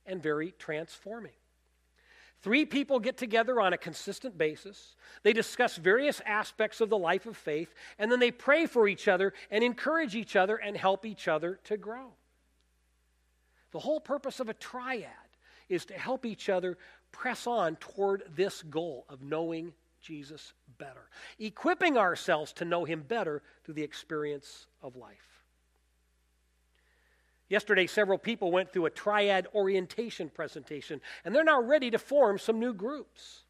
and 0.06 0.22
very 0.22 0.54
transforming. 0.60 1.32
Three 2.42 2.66
people 2.66 3.00
get 3.00 3.18
together 3.18 3.60
on 3.60 3.74
a 3.74 3.78
consistent 3.78 4.38
basis. 4.38 4.96
They 5.24 5.34
discuss 5.34 5.76
various 5.76 6.22
aspects 6.26 6.80
of 6.80 6.90
the 6.90 6.98
life 6.98 7.26
of 7.26 7.36
faith, 7.36 7.74
and 7.98 8.10
then 8.12 8.20
they 8.20 8.32
pray 8.32 8.66
for 8.66 8.88
each 8.88 9.08
other 9.08 9.34
and 9.52 9.64
encourage 9.64 10.16
each 10.16 10.36
other 10.36 10.56
and 10.56 10.78
help 10.78 11.06
each 11.06 11.28
other 11.28 11.60
to 11.66 11.76
grow. 11.76 12.14
The 13.72 13.80
whole 13.80 14.00
purpose 14.00 14.40
of 14.40 14.48
a 14.48 14.54
triad 14.54 15.10
is 15.68 15.86
to 15.86 15.94
help 15.94 16.26
each 16.26 16.50
other 16.50 16.78
press 17.12 17.46
on 17.46 17.76
toward 17.76 18.24
this 18.36 18.64
goal 18.64 19.06
of 19.10 19.22
knowing 19.22 19.74
Jesus 20.02 20.54
better, 20.78 21.10
equipping 21.40 21.98
ourselves 21.98 22.54
to 22.54 22.66
know 22.66 22.86
him 22.86 23.04
better 23.08 23.44
through 23.64 23.74
the 23.74 23.84
experience 23.84 24.68
of 24.82 24.96
life. 24.96 25.39
Yesterday, 27.50 27.88
several 27.88 28.18
people 28.18 28.52
went 28.52 28.72
through 28.72 28.86
a 28.86 28.92
triad 28.92 29.48
orientation 29.56 30.30
presentation, 30.30 31.02
and 31.26 31.36
they're 31.36 31.44
now 31.44 31.62
ready 31.62 31.90
to 31.92 31.98
form 31.98 32.38
some 32.38 32.60
new 32.60 32.74
groups. 32.74 33.42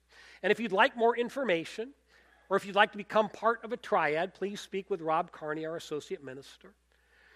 And 0.42 0.52
if 0.52 0.60
you'd 0.60 0.72
like 0.72 0.96
more 0.96 1.18
information, 1.18 1.90
or 2.50 2.58
if 2.58 2.66
you'd 2.66 2.76
like 2.76 2.94
to 2.94 2.98
become 2.98 3.30
part 3.30 3.64
of 3.64 3.74
a 3.74 3.78
triad, 3.78 4.34
please 4.34 4.62
speak 4.62 4.90
with 4.90 5.02
Rob 5.02 5.32
Carney, 5.32 5.66
our 5.66 5.76
associate 5.76 6.24
minister. 6.24 6.74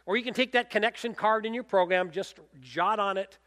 Or 0.06 0.17
you 0.17 0.23
can 0.23 0.34
take 0.34 0.54
that 0.54 0.69
connection 0.69 1.13
card 1.13 1.45
in 1.45 1.54
your 1.54 1.63
program, 1.63 2.12
just 2.12 2.39
jot 2.62 2.99
on 2.99 3.17
it 3.17 3.38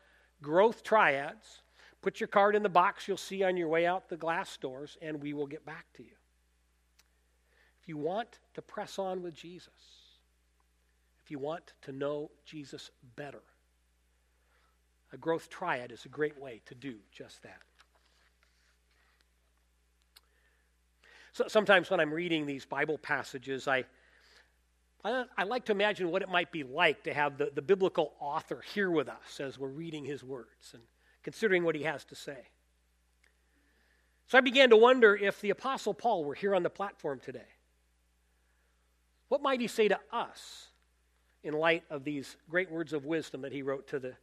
growth 0.43 0.83
triads, 0.83 1.63
put 2.03 2.21
your 2.21 2.29
card 2.29 2.55
in 2.55 2.63
the 2.63 2.69
box 2.69 3.09
you'll 3.09 3.17
see 3.17 3.43
on 3.43 3.57
your 3.57 3.69
way 3.69 3.87
out 3.87 4.09
the 4.09 4.17
glass 4.17 4.57
doors, 4.57 4.97
and 5.01 5.23
we 5.23 5.33
will 5.33 5.47
get 5.47 5.65
back 5.65 5.87
to 5.95 6.03
you. 6.03 6.11
If 7.81 7.89
you 7.89 7.97
want 7.97 8.39
to 8.55 8.63
press 8.63 8.99
on 8.99 9.23
with 9.23 9.35
Jesus, 9.35 9.71
if 11.27 11.31
you 11.33 11.41
want 11.41 11.73
to 11.83 11.91
know 11.91 12.31
Jesus 12.45 12.93
better, 13.17 13.43
a 15.13 15.17
growth 15.17 15.51
triad 15.51 15.91
is 15.91 16.05
a 16.05 16.09
great 16.09 16.41
way 16.41 16.61
to 16.67 16.75
do 16.77 16.95
just 17.11 17.43
that. 17.43 17.63
So 21.33 21.49
sometimes 21.49 21.91
when 21.91 21.99
I'm 21.99 22.15
reading 22.15 22.47
these 22.47 22.65
Bible 22.65 22.97
passages, 22.97 23.67
I 23.67 23.87
I, 25.05 25.25
I 25.37 25.43
like 25.43 25.65
to 25.65 25.73
imagine 25.73 26.13
what 26.13 26.23
it 26.23 26.29
might 26.29 26.53
be 26.53 26.63
like 26.63 27.03
to 27.05 27.13
have 27.13 27.39
the, 27.39 27.51
the 27.53 27.63
biblical 27.63 28.13
author 28.21 28.63
here 28.75 28.91
with 28.91 29.09
us 29.09 29.41
as 29.41 29.59
we're 29.59 29.67
reading 29.67 30.05
his 30.05 30.23
words 30.23 30.75
and 30.75 30.83
considering 31.25 31.65
what 31.65 31.75
he 31.75 31.83
has 31.83 32.05
to 32.05 32.15
say. 32.15 32.39
So 34.29 34.39
I 34.39 34.43
began 34.43 34.71
to 34.71 34.77
wonder 34.77 35.17
if 35.17 35.41
the 35.41 35.51
Apostle 35.51 35.93
Paul 35.93 36.25
were 36.25 36.35
here 36.35 36.55
on 36.55 36.63
the 36.63 36.71
platform 36.71 37.19
today. 37.19 37.49
What 39.27 39.43
might 39.43 39.61
he 39.61 39.67
say 39.67 39.89
to 39.89 39.99
us 40.13 40.69
in 41.43 41.55
light 41.55 41.85
of 41.91 42.05
these 42.05 42.37
great 42.51 42.71
words 42.71 42.93
of 42.93 43.05
wisdom 43.05 43.43
that 43.43 43.53
he 43.53 43.63
wrote 43.63 43.89
to 43.89 43.99
the 43.99 44.15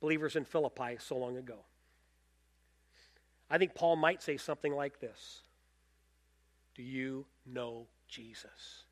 believers 0.00 0.36
in 0.36 0.44
Philippi 0.44 0.96
so 0.98 1.16
long 1.16 1.36
ago? 1.36 1.56
I 3.50 3.58
think 3.58 3.74
Paul 3.74 3.96
might 3.96 4.22
say 4.22 4.36
something 4.36 4.74
like 4.74 5.00
this 5.00 5.42
Do 6.74 6.82
you 6.82 7.26
know 7.46 7.86
Jesus? 8.08 8.84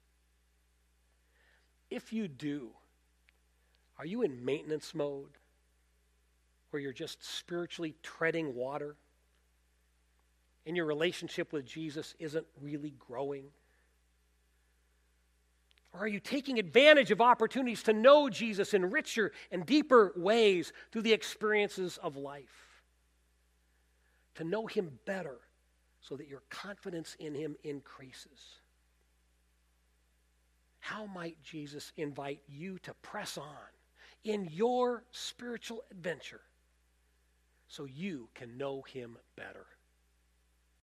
If 1.90 2.12
you 2.12 2.28
do, 2.28 2.70
are 3.98 4.04
you 4.04 4.22
in 4.22 4.44
maintenance 4.44 4.94
mode 4.94 5.38
where 6.70 6.82
you're 6.82 6.92
just 6.92 7.24
spiritually 7.24 7.94
treading 8.02 8.54
water 8.54 8.96
and 10.66 10.76
your 10.76 10.84
relationship 10.84 11.52
with 11.52 11.64
Jesus 11.64 12.14
isn't 12.18 12.46
really 12.60 12.92
growing? 12.98 13.44
Or 15.92 16.00
are 16.00 16.08
you 16.08 16.20
taking 16.20 16.58
advantage 16.58 17.10
of 17.10 17.20
opportunities 17.20 17.82
to 17.84 17.92
know 17.92 18.28
Jesus 18.28 18.74
in 18.74 18.90
richer 18.90 19.32
and 19.50 19.64
deeper 19.64 20.12
ways 20.16 20.72
through 20.92 21.02
the 21.02 21.12
experiences 21.12 21.98
of 22.02 22.16
life? 22.16 22.82
To 24.36 24.44
know 24.44 24.66
Him 24.66 24.98
better 25.06 25.38
so 26.00 26.16
that 26.16 26.28
your 26.28 26.42
confidence 26.50 27.16
in 27.18 27.34
Him 27.34 27.56
increases. 27.64 28.60
How 30.88 31.04
might 31.04 31.42
Jesus 31.42 31.92
invite 31.98 32.40
you 32.48 32.78
to 32.78 32.94
press 33.02 33.36
on 33.36 33.44
in 34.24 34.48
your 34.50 35.04
spiritual 35.10 35.84
adventure 35.90 36.40
so 37.68 37.84
you 37.84 38.30
can 38.34 38.56
know 38.56 38.80
him 38.82 39.18
better? 39.36 39.66